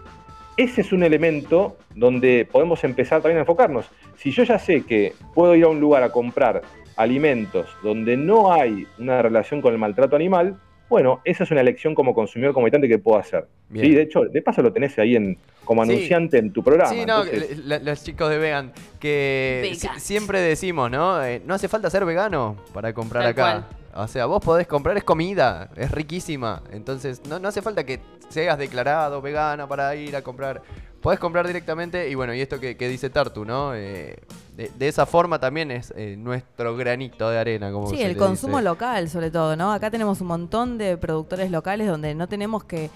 Ese 0.58 0.82
es 0.82 0.92
un 0.94 1.04
elemento 1.04 1.76
donde 1.96 2.48
podemos 2.50 2.84
empezar 2.84 3.22
también 3.22 3.38
a 3.38 3.42
enfocarnos. 3.42 3.90
Si 4.18 4.32
yo 4.32 4.44
ya 4.44 4.58
sé 4.60 4.84
que 4.84 5.14
puedo 5.34 5.56
ir 5.56 5.66
a 5.66 5.68
un 5.70 5.80
lugar 5.80 6.04
a 6.04 6.10
comprar 6.12 6.62
alimentos 6.96 7.68
donde 7.84 8.16
no 8.16 8.52
hay 8.54 8.88
una 8.98 9.22
relación 9.22 9.62
con 9.62 9.74
el 9.74 9.80
maltrato 9.80 10.16
animal, 10.16 10.56
bueno, 10.88 11.20
esa 11.26 11.44
es 11.44 11.52
una 11.52 11.62
elección 11.62 11.96
como 11.96 12.14
consumidor, 12.14 12.54
como 12.54 12.66
habitante 12.68 12.88
que 12.88 13.00
puedo 13.00 13.18
hacer. 13.18 13.48
Bien. 13.70 13.86
Sí, 13.88 13.96
de 13.96 14.04
hecho, 14.04 14.22
de 14.22 14.42
paso 14.42 14.62
lo 14.62 14.72
tenés 14.72 14.98
ahí 15.00 15.16
en, 15.16 15.38
como 15.66 15.84
Sí. 15.84 15.92
anunciante 15.92 16.38
en 16.38 16.54
tu 16.54 16.64
programa. 16.64 16.90
Sí, 16.92 17.06
no, 17.06 17.24
entonces- 17.26 17.66
la- 17.66 17.80
los 17.80 18.04
chicos 18.04 18.30
de 18.30 18.38
Vegan, 18.38 18.72
que 19.00 19.76
siempre 19.98 20.40
decimos, 20.40 20.90
¿no? 20.92 21.24
Eh, 21.24 21.42
no 21.46 21.56
hace 21.56 21.68
falta 21.68 21.90
ser 21.90 22.06
vegano 22.06 22.56
para 22.74 22.94
comprar 22.94 23.24
Tal 23.24 23.32
acá. 23.32 23.68
O 23.96 24.08
sea, 24.08 24.26
vos 24.26 24.42
podés 24.44 24.68
comprar, 24.68 24.98
es 24.98 25.04
comida, 25.04 25.70
es 25.76 25.90
riquísima. 25.92 26.62
Entonces, 26.72 27.22
no, 27.30 27.40
no 27.40 27.48
hace 27.48 27.62
falta 27.62 27.86
que 27.86 28.02
seas 28.30 28.58
declarado 28.58 29.22
vegano 29.22 29.68
para 29.68 29.96
ir 29.96 30.16
a 30.16 30.22
comprar. 30.22 30.62
Podés 31.02 31.20
comprar 31.20 31.46
directamente 31.48 32.10
y 32.10 32.16
bueno, 32.16 32.34
y 32.34 32.42
esto 32.42 32.60
que, 32.60 32.76
que 32.76 32.90
dice 32.90 33.10
Tartu, 33.10 33.46
¿no? 33.46 33.74
Eh, 33.76 34.18
de, 34.56 34.72
de 34.76 34.88
esa 34.88 35.06
forma 35.06 35.40
también 35.40 35.70
es 35.72 35.94
eh, 35.96 36.16
nuestro 36.18 36.76
granito 36.76 37.30
de 37.30 37.38
arena, 37.38 37.72
como 37.72 37.90
Sí, 37.90 37.98
se 37.98 38.06
el 38.06 38.14
le 38.14 38.18
consumo 38.18 38.58
dice. 38.58 38.70
local, 38.70 39.08
sobre 39.10 39.32
todo, 39.32 39.56
¿no? 39.56 39.72
Acá 39.72 39.90
tenemos 39.92 40.20
un 40.20 40.28
montón 40.28 40.78
de 40.78 40.98
productores 40.98 41.52
locales 41.52 41.88
donde 41.88 42.16
no 42.16 42.28
tenemos 42.28 42.64
que 42.64 42.90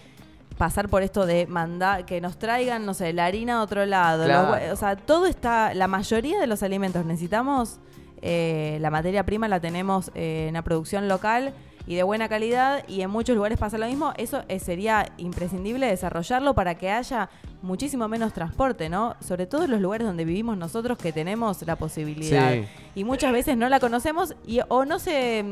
pasar 0.57 0.89
por 0.89 1.03
esto 1.03 1.25
de 1.25 1.47
mandar, 1.47 2.05
que 2.05 2.19
nos 2.19 2.37
traigan, 2.37 2.85
no 2.85 2.93
sé, 2.93 3.13
la 3.13 3.25
harina 3.27 3.57
de 3.59 3.63
otro 3.63 3.85
lado. 3.85 4.25
Claro. 4.25 4.73
o 4.73 4.75
sea, 4.75 4.97
todo 4.97 5.27
está, 5.27 5.73
la 5.73 5.87
mayoría 5.87 6.39
de 6.39 6.47
los 6.47 6.63
alimentos 6.63 7.05
necesitamos, 7.05 7.79
eh, 8.21 8.77
la 8.81 8.89
materia 8.89 9.25
prima 9.25 9.47
la 9.47 9.59
tenemos 9.59 10.11
eh, 10.15 10.45
en 10.47 10.53
la 10.53 10.61
producción 10.63 11.07
local 11.07 11.53
y 11.87 11.95
de 11.95 12.03
buena 12.03 12.29
calidad 12.29 12.83
y 12.87 13.01
en 13.01 13.09
muchos 13.09 13.35
lugares 13.35 13.57
pasa 13.57 13.77
lo 13.77 13.87
mismo. 13.87 14.13
Eso 14.17 14.43
eh, 14.47 14.59
sería 14.59 15.07
imprescindible 15.17 15.87
desarrollarlo 15.87 16.53
para 16.53 16.75
que 16.75 16.91
haya 16.91 17.29
muchísimo 17.61 18.07
menos 18.07 18.31
transporte, 18.33 18.89
¿no? 18.89 19.15
Sobre 19.21 19.47
todo 19.47 19.63
en 19.63 19.71
los 19.71 19.81
lugares 19.81 20.05
donde 20.05 20.23
vivimos 20.23 20.57
nosotros 20.57 20.97
que 20.97 21.11
tenemos 21.11 21.61
la 21.65 21.75
posibilidad 21.77 22.51
Sí. 22.53 22.65
y 22.95 23.03
muchas 23.03 23.31
veces 23.31 23.57
no 23.57 23.67
la 23.69 23.79
conocemos 23.79 24.35
y 24.45 24.59
o 24.67 24.85
no 24.85 24.99
se 24.99 25.43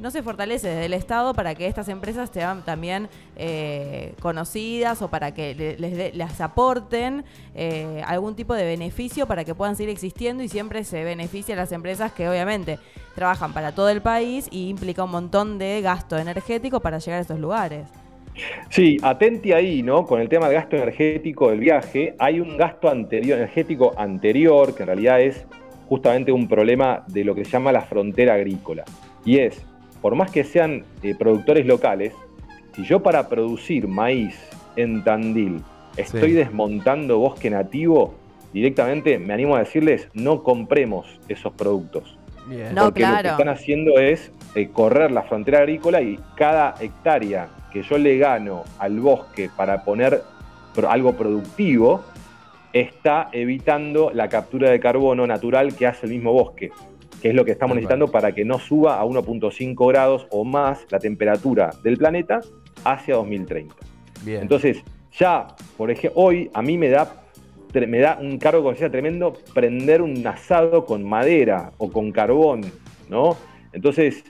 no 0.00 0.10
se 0.10 0.22
fortalece 0.22 0.68
desde 0.68 0.86
el 0.86 0.94
Estado 0.94 1.34
para 1.34 1.54
que 1.54 1.66
estas 1.66 1.88
empresas 1.88 2.30
sean 2.32 2.64
también 2.64 3.08
eh, 3.36 4.14
conocidas 4.20 5.02
o 5.02 5.08
para 5.08 5.32
que 5.32 5.54
le- 5.54 6.12
les, 6.12 6.40
aporten 6.40 7.24
eh, 7.54 8.02
algún 8.06 8.34
tipo 8.34 8.54
de 8.54 8.64
beneficio 8.64 9.26
para 9.26 9.44
que 9.44 9.54
puedan 9.54 9.76
seguir 9.76 9.90
existiendo 9.90 10.42
y 10.42 10.48
siempre 10.48 10.84
se 10.84 11.04
beneficia 11.04 11.54
a 11.54 11.58
las 11.58 11.72
empresas 11.72 12.12
que 12.12 12.28
obviamente 12.28 12.78
trabajan 13.14 13.52
para 13.52 13.72
todo 13.72 13.90
el 13.90 14.00
país 14.00 14.48
y 14.50 14.68
implica 14.68 15.04
un 15.04 15.10
montón 15.10 15.58
de 15.58 15.80
gasto 15.82 16.16
energético 16.18 16.80
para 16.80 16.98
llegar 16.98 17.18
a 17.18 17.22
estos 17.22 17.38
lugares. 17.38 17.86
Sí, 18.70 18.96
atenti 19.02 19.52
ahí, 19.52 19.82
¿no? 19.82 20.06
Con 20.06 20.20
el 20.20 20.28
tema 20.28 20.46
del 20.46 20.54
gasto 20.54 20.76
energético 20.76 21.50
del 21.50 21.60
viaje, 21.60 22.14
hay 22.18 22.40
un 22.40 22.56
gasto 22.56 22.88
anterior, 22.88 23.36
energético 23.38 23.92
anterior, 23.98 24.74
que 24.74 24.84
en 24.84 24.86
realidad 24.86 25.20
es 25.20 25.44
justamente 25.88 26.30
un 26.32 26.48
problema 26.48 27.04
de 27.08 27.24
lo 27.24 27.34
que 27.34 27.44
se 27.44 27.50
llama 27.50 27.72
la 27.72 27.82
frontera 27.82 28.34
agrícola. 28.34 28.84
Y 29.24 29.38
es, 29.38 29.60
por 30.00 30.14
más 30.14 30.30
que 30.30 30.44
sean 30.44 30.84
eh, 31.02 31.14
productores 31.14 31.66
locales, 31.66 32.14
si 32.74 32.84
yo 32.84 33.02
para 33.02 33.28
producir 33.28 33.88
maíz 33.88 34.38
en 34.76 35.02
Tandil 35.04 35.62
estoy 35.96 36.30
Sí. 36.30 36.34
desmontando 36.36 37.18
bosque 37.18 37.50
nativo, 37.50 38.14
directamente 38.52 39.18
me 39.18 39.34
animo 39.34 39.56
a 39.56 39.60
decirles, 39.60 40.08
no 40.14 40.42
compremos 40.42 41.20
esos 41.28 41.52
productos. 41.52 42.16
Bien. 42.46 42.74
No, 42.74 42.84
Porque 42.84 43.06
lo 43.06 43.16
que 43.22 43.28
están 43.28 43.48
haciendo 43.48 43.98
es 43.98 44.32
eh, 44.54 44.68
correr 44.72 45.10
la 45.12 45.22
frontera 45.22 45.58
agrícola 45.58 46.00
y 46.00 46.18
cada 46.36 46.74
hectárea 46.80 47.48
que 47.72 47.82
yo 47.82 47.98
le 47.98 48.18
gano 48.18 48.64
al 48.78 48.98
bosque 48.98 49.50
para 49.56 49.84
poner 49.84 50.22
algo 50.88 51.12
productivo, 51.14 52.02
está 52.72 53.28
evitando 53.32 54.10
la 54.14 54.28
captura 54.28 54.70
de 54.70 54.80
carbono 54.80 55.26
natural 55.26 55.74
que 55.76 55.86
hace 55.86 56.06
el 56.06 56.12
mismo 56.12 56.32
bosque, 56.32 56.70
que 57.20 57.28
es 57.28 57.34
lo 57.34 57.44
que 57.44 57.52
estamos 57.52 57.74
necesitando 57.76 58.08
para 58.08 58.32
que 58.32 58.44
no 58.44 58.58
suba 58.58 58.98
a 59.00 59.04
1.5 59.04 59.88
grados 59.88 60.26
o 60.30 60.44
más 60.44 60.86
la 60.90 60.98
temperatura 60.98 61.70
del 61.82 61.96
planeta 61.98 62.40
hacia 62.84 63.16
2030. 63.16 63.74
Bien. 64.24 64.42
Entonces, 64.42 64.82
ya, 65.18 65.48
por 65.76 65.90
ejemplo, 65.90 66.20
hoy 66.22 66.50
a 66.54 66.62
mí 66.62 66.78
me 66.78 66.88
da, 66.88 67.22
me 67.74 67.98
da 67.98 68.18
un 68.20 68.38
cargo 68.38 68.58
de 68.60 68.64
conciencia 68.64 68.90
tremendo 68.90 69.32
prender 69.54 70.02
un 70.02 70.26
asado 70.26 70.84
con 70.86 71.02
madera 71.04 71.72
o 71.78 71.90
con 71.90 72.10
carbón, 72.12 72.62
¿no? 73.08 73.36
Entonces, 73.72 74.24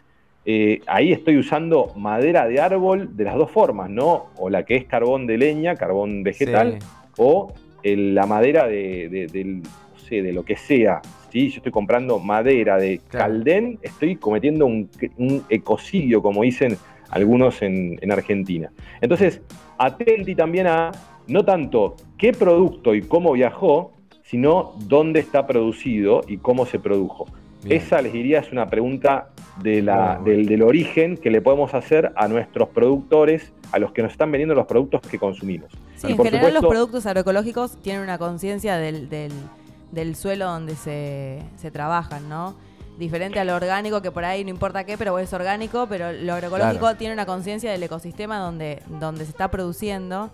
eh, 0.45 0.81
ahí 0.87 1.13
estoy 1.13 1.37
usando 1.39 1.93
madera 1.97 2.47
de 2.49 2.61
árbol 2.61 3.17
de 3.17 3.25
las 3.25 3.37
dos 3.37 3.51
formas, 3.51 3.91
¿no? 3.91 4.31
O 4.37 4.49
la 4.51 4.65
que 4.65 4.77
es 4.77 4.85
carbón 4.87 5.27
de 5.27 5.37
leña, 5.39 5.77
carbón 5.77 6.23
vegetal, 6.23 6.79
Sí. 6.81 6.87
o 7.19 7.53
el- 7.83 8.15
la 8.15 8.27
madera 8.27 8.67
de, 8.67 9.09
de- 9.09 9.27
del- 9.27 9.63
no 9.63 9.99
sé, 9.99 10.23
de 10.23 10.33
lo 10.33 10.43
que 10.45 10.57
sea. 10.57 11.01
¿Sí? 11.31 11.49
Yo 11.51 11.57
estoy 11.59 11.73
comprando 11.73 12.19
madera 12.19 12.77
de 12.79 12.99
Claro. 13.09 13.27
caldén, 13.33 13.79
estoy 13.83 14.17
cometiendo 14.17 14.67
un, 14.67 14.89
un 15.19 15.43
ecocidio, 15.49 16.23
como 16.23 16.43
dicen 16.43 16.77
algunos 17.11 17.63
en, 17.63 17.99
en 18.01 18.13
Argentina. 18.13 18.71
Entonces, 19.01 19.41
atenti 19.79 20.35
también 20.35 20.67
a 20.67 20.93
no 21.27 21.45
tanto 21.45 21.97
qué 22.19 22.33
producto 22.33 22.95
y 22.95 23.03
cómo 23.03 23.33
viajó, 23.33 23.93
sino 24.23 24.73
dónde 24.87 25.21
está 25.21 25.47
producido 25.47 26.21
y 26.29 26.37
cómo 26.39 26.67
se 26.67 26.79
produjo. 26.79 27.27
Bien. 27.65 27.77
Esa 27.83 28.01
les 28.01 28.13
diría 28.13 28.39
es 28.39 28.53
una 28.53 28.67
pregunta 28.69 29.31
de 29.63 29.83
la- 29.83 30.19
Muy 30.21 30.23
bueno. 30.23 30.25
del, 30.39 30.47
del 30.47 30.63
origen 30.63 31.17
que 31.17 31.31
le 31.31 31.43
podemos 31.43 31.75
hacer 31.75 32.13
a 32.17 32.27
nuestros 32.29 32.69
productores, 32.71 33.53
a 33.73 33.79
los 33.79 33.93
que 33.93 34.03
nos 34.03 34.13
están 34.13 34.31
vendiendo 34.31 34.55
los 34.55 34.67
productos 34.67 35.03
que 35.03 35.19
consumimos. 35.19 35.71
Sí, 35.97 36.09
Y 36.09 36.13
en 36.13 36.19
general 36.25 36.55
los 36.55 36.65
productos 36.65 37.05
agroecológicos 37.07 37.77
tienen 37.83 38.03
una 38.03 38.17
conciencia 38.19 38.77
del, 38.79 39.11
del, 39.11 39.33
del 39.93 40.17
suelo 40.17 40.47
donde 40.47 40.77
se, 40.77 41.43
se 41.57 41.71
trabajan, 41.71 42.29
¿no? 42.29 42.55
Diferente 42.99 43.41
a 43.41 43.45
lo 43.45 43.55
orgánico, 43.57 44.03
que 44.03 44.11
por 44.11 44.25
ahí 44.25 44.45
no 44.45 44.51
importa 44.51 44.85
qué, 44.85 44.99
pero 44.99 45.19
es 45.19 45.33
orgánico, 45.33 45.87
pero 45.89 46.13
lo 46.13 46.35
agroecológico 46.35 46.81
Claro. 46.81 46.99
tiene 46.99 47.15
una 47.15 47.25
conciencia 47.27 47.71
del 47.73 47.83
ecosistema 47.83 48.39
donde, 48.39 48.83
donde 49.01 49.25
se 49.25 49.31
está 49.31 49.51
produciendo 49.51 50.31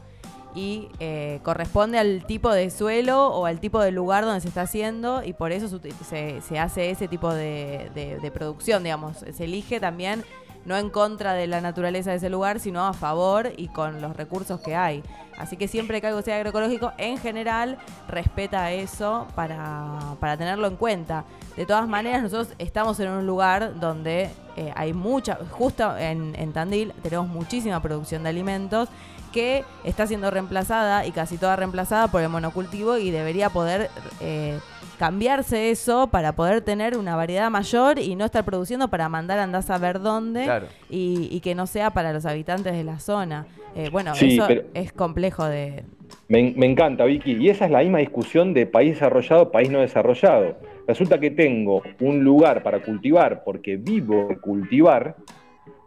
y 0.55 0.89
eh, 1.01 1.39
corresponde 1.45 1.99
al 1.99 2.25
tipo 2.27 2.51
de 2.51 2.71
suelo 2.71 3.29
o 3.29 3.47
al 3.47 3.61
tipo 3.61 3.81
de 3.81 3.93
lugar 3.93 4.25
donde 4.25 4.41
se 4.41 4.49
está 4.49 4.63
haciendo 4.63 5.23
y 5.23 5.33
por 5.33 5.53
eso 5.53 5.69
se, 5.69 5.91
se- 6.05 6.41
se 6.41 6.59
hace 6.59 6.91
ese 6.91 7.07
tipo 7.09 7.33
de, 7.33 7.91
de- 7.95 8.19
de 8.19 8.31
producción, 8.31 8.83
digamos. 8.83 9.19
Se 9.33 9.45
elige 9.45 9.79
también 9.81 10.25
no 10.65 10.77
en 10.77 10.91
contra 10.91 11.35
de 11.35 11.47
la 11.47 11.61
naturaleza 11.61 12.11
de 12.11 12.17
ese 12.17 12.31
lugar, 12.31 12.59
sino 12.59 12.85
a 12.87 12.93
favor 12.95 13.53
y 13.57 13.69
con 13.69 14.01
los 14.01 14.17
recursos 14.17 14.61
que 14.61 14.75
hay. 14.75 15.03
Así 15.39 15.57
que 15.57 15.69
siempre 15.69 16.01
que 16.01 16.07
algo 16.07 16.23
sea 16.23 16.37
agroecológico, 16.37 16.93
en 16.99 17.19
general, 17.19 17.77
respeta 18.09 18.73
eso 18.73 19.27
para, 19.35 19.99
para 20.21 20.37
tenerlo 20.37 20.67
en 20.67 20.77
cuenta. 20.77 21.25
De 21.57 21.67
todas 21.67 21.87
maneras, 21.89 22.23
nosotros 22.23 22.55
estamos 22.59 22.99
en 23.01 23.09
un 23.11 23.27
lugar 23.27 23.79
donde 23.81 24.31
eh, 24.57 24.73
hay 24.75 24.93
mucha, 24.93 25.39
justo 25.51 25.97
en, 25.99 26.35
en 26.37 26.53
Tandil, 26.53 26.93
tenemos 27.03 27.29
muchísima 27.29 27.81
producción 27.81 28.23
de 28.23 28.31
alimentos 28.31 28.89
que 29.33 29.65
está 29.85 30.07
siendo 30.07 30.31
reemplazada 30.31 31.05
y 31.05 31.13
casi 31.13 31.37
toda 31.37 31.57
reemplazada 31.57 32.09
por 32.09 32.23
el 32.23 32.31
monocultivo 32.31 32.97
y 32.97 33.11
debería 33.11 33.51
poder 33.51 33.91
eh, 34.21 34.59
cambiarse 34.99 35.71
eso 35.71 36.07
para 36.07 36.33
poder 36.33 36.63
tener 36.63 36.97
una 36.97 37.17
variedad 37.17 37.51
mayor 37.51 37.99
y 37.99 38.17
no 38.17 38.25
estar 38.25 38.45
produciendo 38.45 38.89
para 38.89 39.11
mandar 39.11 39.39
andás 39.39 39.69
a 39.69 39.77
ver 39.77 40.01
dónde 40.01 40.45
Claro. 40.45 40.69
y, 40.89 41.29
y 41.31 41.41
que 41.41 41.55
no 41.55 41.67
sea 41.67 41.91
para 41.91 42.15
los 42.15 42.25
habitantes 42.25 42.73
de 42.73 42.83
la 42.85 42.99
zona. 42.99 43.47
Eh, 43.75 43.91
bueno, 43.91 44.15
Sí, 44.15 44.35
eso 44.39 44.45
pero- 44.49 44.63
es 44.73 44.91
complejo 44.93 45.26
de... 45.49 45.83
Me, 46.29 46.53
me 46.57 46.67
encanta, 46.67 47.05
Vicky. 47.05 47.37
Y 47.39 47.49
esa 47.51 47.65
es 47.67 47.71
la 47.71 47.81
misma 47.81 47.99
discusión 47.99 48.55
de 48.55 48.67
país 48.67 48.95
desarrollado, 48.95 49.51
país 49.51 49.71
no 49.71 49.81
desarrollado. 49.81 50.57
Resulta 50.87 51.19
que 51.19 51.31
tengo 51.31 51.83
un 52.01 52.23
lugar 52.23 52.63
para 52.63 52.81
cultivar 52.81 53.43
porque 53.45 53.77
vivo 53.77 54.27
de 54.29 54.37
cultivar 54.39 55.17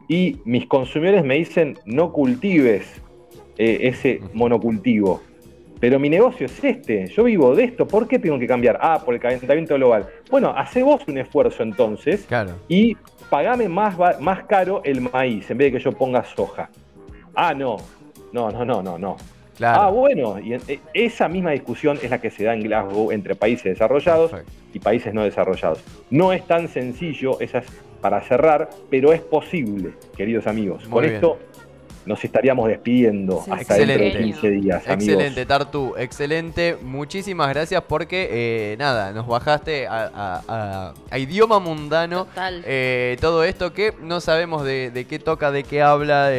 y 0.07 0.37
mis 0.45 0.65
consumidores 0.65 1.23
me 1.23 1.35
dicen 1.35 1.77
no 1.85 2.11
cultives 2.11 3.01
eh, 3.57 3.79
ese 3.81 4.21
monocultivo. 4.33 5.21
Pero 5.79 5.97
mi 5.99 6.09
negocio 6.09 6.45
es 6.47 6.61
este, 6.61 7.07
yo 7.07 7.23
vivo 7.23 7.55
de 7.55 7.63
esto, 7.63 7.87
¿por 7.87 8.07
qué 8.07 8.19
tengo 8.19 8.37
que 8.37 8.47
cambiar? 8.47 8.77
Ah, 8.81 9.01
por 9.05 9.13
el 9.13 9.21
calentamiento 9.21 9.75
global. 9.75 10.07
Bueno, 10.29 10.53
hace 10.55 10.83
vos 10.83 11.01
un 11.07 11.17
esfuerzo 11.17 11.63
entonces 11.63 12.25
Claro. 12.25 12.51
y 12.67 12.97
pagame 13.29 13.69
más, 13.69 13.95
más 14.19 14.43
caro 14.43 14.81
el 14.83 14.99
maíz 14.99 15.49
en 15.49 15.57
vez 15.57 15.71
de 15.71 15.77
que 15.77 15.83
yo 15.83 15.93
ponga 15.93 16.25
soja. 16.25 16.69
Ah, 17.33 17.53
no, 17.53 17.77
no, 18.31 18.51
no, 18.51 18.65
no, 18.65 18.81
no, 18.83 18.97
no. 18.97 19.17
Claro. 19.57 19.81
Ah, 19.81 19.89
bueno, 19.89 20.39
y 20.39 20.53
en- 20.53 20.61
e- 20.69 20.79
esa 20.93 21.27
misma 21.27 21.51
discusión 21.51 21.99
es 22.01 22.09
la 22.09 22.21
que 22.21 22.29
se 22.31 22.45
da 22.45 22.53
en 22.53 22.61
Glasgow 22.63 23.11
entre 23.11 23.35
países 23.35 23.65
desarrollados 23.65 24.31
Perfecto. 24.31 24.53
y 24.73 24.79
países 24.79 25.13
no 25.13 25.23
desarrollados. 25.23 25.79
No 26.09 26.31
es 26.31 26.47
tan 26.47 26.69
sencillo, 26.69 27.39
esa 27.41 27.57
es 27.59 27.65
para 28.01 28.21
cerrar, 28.21 28.69
pero 28.89 29.11
es 29.11 29.19
posible, 29.19 29.91
queridos 30.15 30.47
amigos. 30.47 30.83
Muy 30.83 30.91
Con 30.91 31.01
bien. 31.03 31.15
esto 31.15 31.39
nos 32.05 32.23
estaríamos 32.23 32.69
despidiendo 32.69 33.41
Sí, 33.43 33.51
hasta 33.51 33.73
dentro 33.75 33.97
de 33.97 34.07
Excelente. 34.07 34.23
15 34.23 34.49
días, 34.49 34.87
amigos. 34.87 35.13
Excelente, 35.13 35.45
Tartu, 35.45 35.93
excelente. 35.97 36.77
Muchísimas 36.81 37.49
gracias 37.49 37.83
porque, 37.85 38.29
eh, 38.31 38.75
nada, 38.79 39.11
nos 39.11 39.27
bajaste 39.27 39.87
a, 39.87 40.09
a- 40.15 40.41
a- 40.47 40.93
a 41.11 41.17
idioma 41.19 41.59
mundano. 41.59 42.27
Eh, 42.65 43.17
todo 43.19 43.43
esto 43.43 43.73
que 43.73 43.93
no 44.01 44.21
sabemos 44.21 44.63
de, 44.63 44.89
de 44.89 45.03
qué 45.03 45.19
toca, 45.19 45.51
de 45.51 45.63
qué 45.65 45.81
habla 45.81 46.29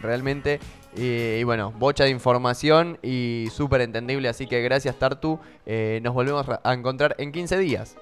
realmente. 0.00 0.58
Y 0.96 1.42
bueno, 1.44 1.72
bocha 1.78 2.04
de 2.04 2.10
información 2.10 2.98
y 3.02 3.46
súper 3.52 3.80
entendible. 3.82 4.28
Así 4.28 4.46
que 4.46 4.60
gracias, 4.62 4.96
Tartu. 4.96 5.38
Eh, 5.66 6.00
nos 6.02 6.14
volvemos 6.14 6.46
a 6.62 6.72
encontrar 6.74 7.14
en 7.18 7.32
15 7.32 7.58
días. 7.58 7.96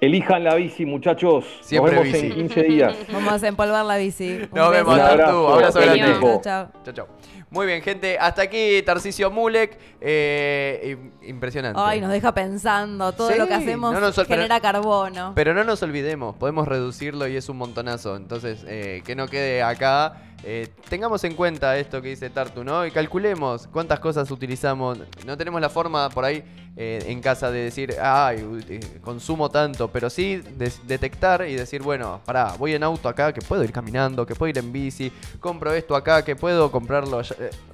Elijan 0.00 0.44
la 0.44 0.54
bici, 0.54 0.86
muchachos. 0.86 1.44
Siempre 1.60 1.94
nos 1.94 2.04
vemos 2.04 2.22
bici. 2.22 2.26
en 2.28 2.48
15 2.48 2.62
días. 2.62 2.96
Vamos 3.12 3.42
a 3.42 3.48
empolvar 3.48 3.84
la 3.84 3.98
bici. 3.98 4.30
Un 4.32 4.40
Nos 4.40 4.50
beso. 4.52 4.70
vemos, 4.70 4.94
Un 4.94 4.98
Tartu. 5.00 5.48
abrazo. 5.48 5.80
Grande. 5.80 6.10
equipo. 6.10 6.40
Chao, 6.42 6.70
chao. 6.94 7.06
Muy 7.50 7.66
bien, 7.66 7.82
gente. 7.82 8.16
Hasta 8.18 8.42
aquí 8.42 8.80
Tarcisio 8.82 9.30
Mulek. 9.30 9.76
Eh, 10.00 10.96
im- 10.96 11.28
impresionante. 11.28 11.80
Ay, 11.82 12.00
nos 12.00 12.10
deja 12.12 12.32
pensando. 12.32 13.10
Todo 13.12 13.30
Sí, 13.30 13.38
lo 13.38 13.48
que 13.48 13.54
hacemos 13.54 13.92
no 13.92 14.00
nos 14.00 14.14
sol- 14.14 14.26
genera 14.26 14.60
pero- 14.60 14.62
carbono. 14.82 15.32
Pero 15.34 15.52
no 15.52 15.64
nos 15.64 15.82
olvidemos, 15.82 16.36
podemos 16.36 16.68
reducirlo 16.68 17.26
y 17.26 17.36
es 17.36 17.48
un 17.48 17.56
montonazo. 17.58 18.16
Entonces, 18.16 18.64
eh, 18.68 19.02
que 19.04 19.16
no 19.16 19.26
quede 19.26 19.62
acá. 19.62 20.22
Eh, 20.42 20.68
tengamos 20.88 21.22
en 21.24 21.34
cuenta 21.34 21.76
esto 21.76 22.00
que 22.00 22.08
dice 22.08 22.30
Tartu, 22.30 22.64
¿no? 22.64 22.86
Y 22.86 22.90
calculemos 22.92 23.66
cuántas 23.66 24.00
cosas 24.00 24.30
utilizamos. 24.30 24.98
No 25.26 25.36
tenemos 25.36 25.60
la 25.60 25.68
forma 25.68 26.08
por 26.08 26.24
ahí 26.24 26.42
eh, 26.76 27.04
en 27.08 27.20
casa 27.20 27.50
de 27.50 27.64
decir, 27.64 27.94
ay, 28.00 28.46
eh, 28.70 28.80
consumo 29.02 29.50
tanto, 29.50 29.88
pero 29.88 30.08
sí 30.08 30.36
de- 30.36 30.72
detectar 30.84 31.46
y 31.46 31.56
decir, 31.56 31.82
bueno, 31.82 32.22
pará, 32.24 32.54
voy 32.58 32.72
en 32.74 32.82
auto 32.84 33.06
acá, 33.08 33.34
que 33.34 33.42
puedo 33.42 33.62
ir 33.64 33.72
caminando, 33.72 34.24
que 34.24 34.34
puedo 34.34 34.48
ir 34.48 34.56
en 34.56 34.72
bici, 34.72 35.12
compro 35.40 35.74
esto 35.74 35.94
acá, 35.94 36.24
que 36.24 36.36
puedo 36.36 36.70
comprarlo, 36.70 37.20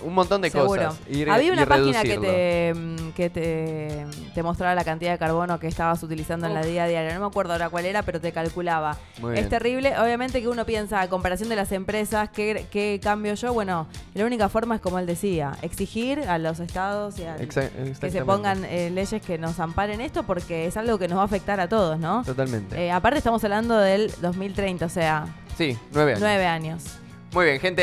un 0.04 0.14
montón 0.14 0.40
de 0.42 0.50
Seguro. 0.50 0.86
cosas. 0.86 1.00
Ir- 1.08 1.30
Había 1.30 1.48
y 1.48 1.50
una 1.50 1.66
página 1.66 2.02
que, 2.02 2.18
te, 2.18 2.74
mm, 2.74 3.10
que 3.12 3.30
te, 3.30 4.06
te 4.34 4.42
mostraba 4.42 4.74
la 4.74 4.84
cantidad 4.84 5.12
de 5.12 5.18
carbono 5.18 5.58
que 5.58 5.66
estabas 5.66 6.02
utilizando 6.02 6.46
en 6.46 6.54
la 6.54 6.62
día 6.62 6.84
a 6.84 6.88
día. 6.88 7.14
No 7.14 7.20
me 7.20 7.26
acuerdo 7.26 7.52
ahora 7.52 7.68
cuál 7.68 7.86
era, 7.86 8.02
pero 8.02 8.20
te 8.20 8.32
calculaba. 8.32 8.96
Muy 9.20 9.32
Es 9.34 9.40
bien. 9.40 9.48
terrible. 9.48 9.98
Obviamente 9.98 10.40
que 10.40 10.48
uno 10.48 10.64
piensa, 10.66 11.00
a 11.00 11.08
comparación 11.08 11.48
de 11.48 11.56
las 11.56 11.72
empresas, 11.72 12.28
¿qué, 12.30 12.66
qué 12.70 13.00
cambio 13.02 13.34
yo? 13.34 13.52
Bueno, 13.52 13.86
la 14.14 14.24
única 14.24 14.48
forma 14.48 14.76
es 14.76 14.80
como 14.80 14.98
él 14.98 15.06
decía, 15.06 15.56
exigir 15.62 16.20
a 16.28 16.38
los 16.38 16.60
estados 16.60 17.18
y 17.18 17.24
a, 17.24 17.36
que 17.36 18.10
se 18.10 18.24
pongan 18.24 18.64
eh, 18.64 18.90
leyes 18.90 19.20
que 19.22 19.38
nos 19.38 19.58
amparen 19.60 20.00
esto 20.00 20.22
porque 20.24 20.66
es 20.66 20.76
algo 20.76 20.98
que 20.98 21.08
nos 21.08 21.18
va 21.18 21.22
a 21.22 21.26
afectar 21.26 21.58
a 21.60 21.68
todos, 21.68 21.98
¿no? 21.98 22.22
Totalmente. 22.24 22.76
Eh, 22.86 22.90
aparte 22.90 23.18
estamos 23.18 23.42
hablando 23.44 23.78
del 23.78 24.12
2030, 24.20 24.86
o 24.86 24.88
sea, 24.88 25.26
sí, 25.56 25.76
nueve 25.92 26.12
años. 26.12 26.20
nueve 26.20 26.46
años. 26.46 26.84
Muy 27.32 27.44
bien, 27.46 27.60
gente. 27.60 27.74